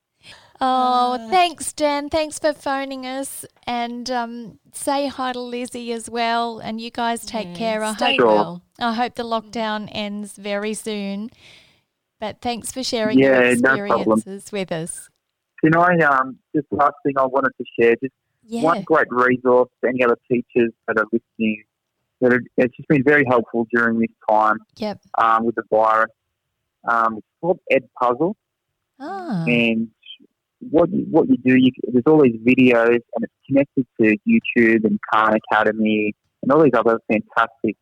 Oh, 0.61 1.15
Uh, 1.15 1.31
thanks, 1.31 1.73
Dan. 1.73 2.11
Thanks 2.11 2.39
for 2.39 2.53
phoning 2.53 3.07
us. 3.07 3.47
And 3.67 4.11
um, 4.11 4.59
say 4.73 5.07
hi 5.09 5.33
to 5.33 5.41
Lizzie 5.41 5.93
as 5.93 6.11
well. 6.11 6.59
And 6.59 6.81
you 6.81 6.91
guys 6.91 7.25
take 7.25 7.49
Yeah, 7.49 7.55
care. 7.55 7.83
I 7.85 7.95
stay 7.95 8.07
hope, 8.13 8.17
Sure. 8.17 8.27
well. 8.27 8.63
I 8.79 8.95
hope 8.95 9.15
the 9.15 9.23
lockdown 9.25 9.89
ends 9.93 10.37
very 10.37 10.75
soon. 10.75 11.31
But 12.21 12.43
thanks 12.43 12.71
for 12.71 12.83
sharing 12.83 13.19
Yeah, 13.19 13.41
your 13.53 13.57
no 13.57 13.87
problem. 13.87 14.19
experiences 14.19 14.53
with 14.53 14.71
us. 14.71 15.09
Can 15.65 15.75
I, 15.77 15.97
um, 16.05 16.39
just 16.55 16.67
last 16.71 16.95
thing 17.05 17.15
I 17.19 17.25
wanted 17.25 17.53
to 17.59 17.65
share, 17.79 17.95
just 18.03 18.13
Yeah. 18.45 18.63
one 18.63 18.83
great 18.83 19.07
resource 19.11 19.71
for 19.81 19.89
any 19.89 20.03
other 20.05 20.19
teachers 20.31 20.73
that 20.87 20.99
are 20.99 21.07
listening. 21.13 21.65
That 22.21 22.39
it's 22.59 22.77
just 22.77 22.89
been 22.89 23.03
very 23.05 23.25
helpful 23.27 23.67
during 23.73 23.99
this 23.99 24.11
time 24.29 24.59
Yep. 24.77 25.01
um, 25.19 25.45
with 25.45 25.55
the 25.55 25.63
virus. 25.71 26.11
Um, 26.89 27.17
it's 27.19 27.27
called 27.41 27.61
Ed 27.71 27.89
Puzzle, 28.01 28.37
Ah. 28.99 29.45
and 29.47 29.89
what 30.71 30.91
you, 30.93 31.07
what 31.11 31.29
you 31.29 31.37
do, 31.39 31.57
you, 31.59 31.71
there's 31.91 32.05
all 32.07 32.23
these 32.23 32.37
videos, 32.43 32.99
and 33.15 33.25
it's 33.25 33.33
connected 33.47 33.87
to 34.01 34.17
YouTube 34.29 34.85
and 34.85 34.99
Khan 35.13 35.35
Academy 35.51 36.15
and 36.43 36.53
all 36.53 36.63
these 36.63 36.73
other 36.75 36.99
fantastic 37.11 37.77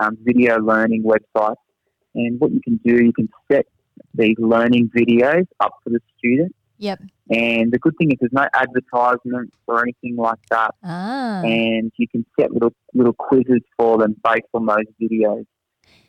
um, 0.00 0.16
video 0.22 0.58
learning 0.58 1.04
websites. 1.04 1.54
And 2.16 2.40
what 2.40 2.50
you 2.50 2.60
can 2.62 2.80
do, 2.84 3.04
you 3.04 3.12
can 3.12 3.28
set 3.50 3.66
these 4.14 4.34
learning 4.38 4.90
videos 4.96 5.46
up 5.60 5.74
for 5.84 5.90
the 5.90 6.00
student. 6.18 6.54
Yep. 6.80 7.00
And 7.30 7.70
the 7.72 7.78
good 7.78 7.94
thing 7.98 8.10
is 8.10 8.16
there's 8.20 8.32
no 8.32 8.48
advertisements 8.54 9.54
or 9.66 9.82
anything 9.82 10.16
like 10.16 10.38
that. 10.50 10.74
Ah. 10.82 11.42
And 11.42 11.92
you 11.98 12.08
can 12.08 12.24
set 12.38 12.52
little 12.52 12.72
little 12.94 13.12
quizzes 13.12 13.60
for 13.76 13.98
them 13.98 14.16
based 14.24 14.48
on 14.54 14.66
those 14.66 14.86
videos. 15.00 15.44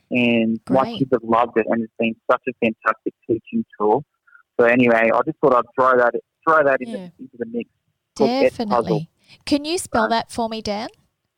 And 0.10 0.60
my 0.70 0.98
kids 0.98 1.10
have 1.14 1.24
loved 1.24 1.58
it, 1.58 1.66
and 1.70 1.84
it's 1.84 1.94
been 2.00 2.16
such 2.30 2.42
a 2.50 2.52
fantastic 2.64 3.14
teaching 3.28 3.64
tool. 3.78 4.04
So 4.60 4.66
anyway, 4.66 5.10
I 5.14 5.20
just 5.26 5.38
thought 5.40 5.54
I'd 5.56 5.66
throw 5.78 5.98
that 5.98 6.14
throw 6.48 6.64
that 6.64 6.82
into, 6.82 6.98
Yeah. 6.98 7.10
into 7.20 7.38
the 7.38 7.46
mix. 7.46 7.70
Puzzle. 8.18 8.42
Definitely. 8.42 9.10
Can 9.46 9.64
you 9.66 9.78
spell 9.78 10.04
Uh, 10.06 10.10
that 10.10 10.32
for 10.32 10.50
me, 10.50 10.62
Dan? 10.62 10.90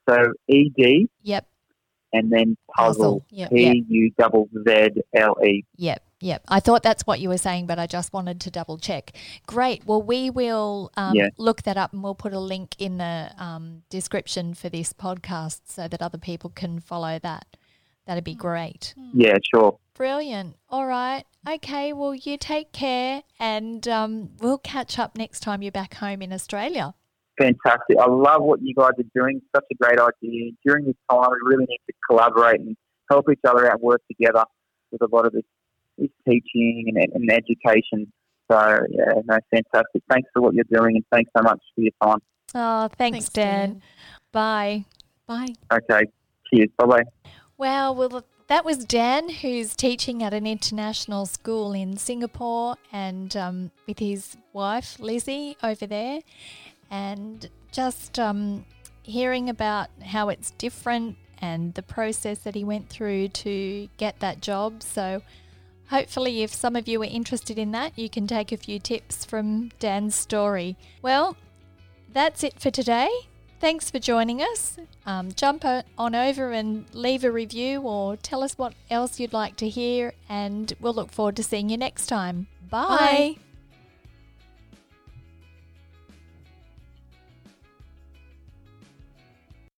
So 0.09 0.33
E 0.47 0.69
D 0.75 1.07
Yep. 1.23 1.47
and 2.13 2.31
then 2.31 2.57
puzzle. 2.75 3.23
Yeah. 3.29 3.49
P 3.49 3.83
U 3.87 4.11
double 4.17 4.49
Z 4.67 4.89
L 5.13 5.35
E. 5.45 5.63
Yep, 5.77 6.03
yep. 6.23 6.41
I 6.47 6.59
thought 6.59 6.83
that's 6.83 7.03
what 7.05 7.19
you 7.19 7.29
were 7.29 7.37
saying, 7.37 7.67
but 7.67 7.77
I 7.79 7.87
just 7.87 8.13
wanted 8.13 8.39
to 8.41 8.51
double 8.51 8.77
check. 8.77 9.11
Great. 9.47 9.85
Well, 9.85 10.01
we 10.01 10.29
will 10.29 10.91
um, 10.97 11.15
Yeah. 11.15 11.29
look 11.37 11.63
that 11.63 11.77
up 11.77 11.93
and 11.93 12.03
we'll 12.03 12.15
put 12.15 12.33
a 12.33 12.39
link 12.39 12.75
in 12.79 12.97
the 12.97 13.31
um, 13.37 13.83
description 13.89 14.53
for 14.53 14.69
this 14.69 14.93
podcast 14.93 15.61
so 15.65 15.87
that 15.87 16.01
other 16.01 16.17
people 16.17 16.49
can 16.49 16.79
follow 16.79 17.19
that. 17.19 17.45
That'd 18.05 18.23
be 18.23 18.35
great. 18.35 18.93
Yeah, 19.13 19.37
sure. 19.53 19.77
Brilliant. 19.95 20.55
All 20.69 20.85
right. 20.87 21.23
Okay. 21.47 21.93
Well, 21.93 22.13
you 22.15 22.37
take 22.37 22.71
care 22.73 23.23
and 23.39 23.87
um, 23.87 24.31
we'll 24.39 24.57
catch 24.57 24.99
up 24.99 25.15
next 25.17 25.41
time 25.41 25.61
you're 25.61 25.71
back 25.71 25.93
home 25.95 26.21
in 26.21 26.33
Australia. 26.33 26.95
Fantastic. 27.37 27.97
I 27.99 28.07
love 28.07 28.43
what 28.43 28.61
you 28.61 28.73
guys 28.75 28.91
are 28.99 29.09
doing. 29.15 29.41
Such 29.55 29.65
a 29.71 29.75
great 29.75 29.99
idea. 29.99 30.51
During 30.65 30.85
this 30.85 30.95
time, 31.09 31.29
we 31.31 31.49
really 31.49 31.65
need 31.67 31.79
to 31.87 31.93
collaborate 32.09 32.59
and 32.59 32.75
help 33.09 33.25
each 33.31 33.39
other 33.47 33.71
out, 33.71 33.81
work 33.81 34.01
together 34.07 34.43
with 34.91 35.01
a 35.01 35.07
lot 35.15 35.25
of 35.25 35.31
this, 35.33 35.43
this 35.97 36.09
teaching 36.27 36.85
and, 36.87 36.97
and 37.13 37.31
education. 37.31 38.11
So, 38.51 38.59
yeah, 38.89 39.21
no, 39.25 39.37
fantastic. 39.51 40.03
Thanks 40.09 40.29
for 40.33 40.41
what 40.41 40.53
you're 40.53 40.65
doing 40.71 40.95
and 40.95 41.05
thanks 41.11 41.31
so 41.35 41.43
much 41.43 41.59
for 41.75 41.81
your 41.81 41.91
time. 42.01 42.19
Oh, 42.55 42.89
thanks, 42.97 43.29
Dan. 43.29 43.81
Bye. 44.31 44.85
Bye. 45.25 45.53
Okay, 45.71 46.05
cheers. 46.49 46.69
Bye 46.77 46.85
bye. 46.85 47.03
Wow, 47.57 47.93
well, 47.93 48.23
that 48.47 48.65
was 48.65 48.85
Dan, 48.85 49.29
who's 49.29 49.75
teaching 49.75 50.21
at 50.21 50.33
an 50.33 50.45
international 50.45 51.25
school 51.25 51.71
in 51.71 51.97
Singapore 51.97 52.75
and 52.91 53.35
um, 53.37 53.71
with 53.87 53.99
his 53.99 54.35
wife, 54.51 54.99
Lizzie, 54.99 55.55
over 55.63 55.87
there. 55.87 56.19
And 56.91 57.49
just 57.71 58.19
um, 58.19 58.65
hearing 59.01 59.49
about 59.49 59.87
how 60.03 60.29
it's 60.29 60.51
different 60.51 61.17
and 61.39 61.73
the 61.73 61.81
process 61.81 62.39
that 62.39 62.55
he 62.55 62.63
went 62.63 62.89
through 62.89 63.29
to 63.29 63.87
get 63.97 64.19
that 64.19 64.41
job. 64.41 64.83
So, 64.83 65.21
hopefully, 65.93 66.41
if 66.41 66.51
some 66.51 66.75
of 66.75 66.87
you 66.87 66.99
are 67.03 67.05
interested 67.05 67.59
in 67.59 67.71
that, 67.71 67.97
you 67.97 68.09
can 68.09 68.25
take 68.25 68.51
a 68.51 68.57
few 68.57 68.79
tips 68.79 69.23
from 69.23 69.69
Dan's 69.79 70.15
story. 70.15 70.75
Well, 71.03 71.37
that's 72.11 72.43
it 72.43 72.59
for 72.59 72.71
today. 72.71 73.09
Thanks 73.59 73.91
for 73.91 73.99
joining 73.99 74.41
us. 74.41 74.77
Um, 75.05 75.31
jump 75.31 75.63
on 75.63 76.15
over 76.15 76.51
and 76.51 76.85
leave 76.93 77.23
a 77.23 77.31
review 77.31 77.81
or 77.81 78.17
tell 78.17 78.43
us 78.43 78.57
what 78.57 78.73
else 78.89 79.19
you'd 79.19 79.33
like 79.33 79.55
to 79.57 79.69
hear, 79.69 80.13
and 80.27 80.73
we'll 80.81 80.95
look 80.95 81.11
forward 81.11 81.35
to 81.37 81.43
seeing 81.43 81.69
you 81.69 81.77
next 81.77 82.07
time. 82.07 82.47
Bye. 82.69 82.87
Bye. 82.87 83.35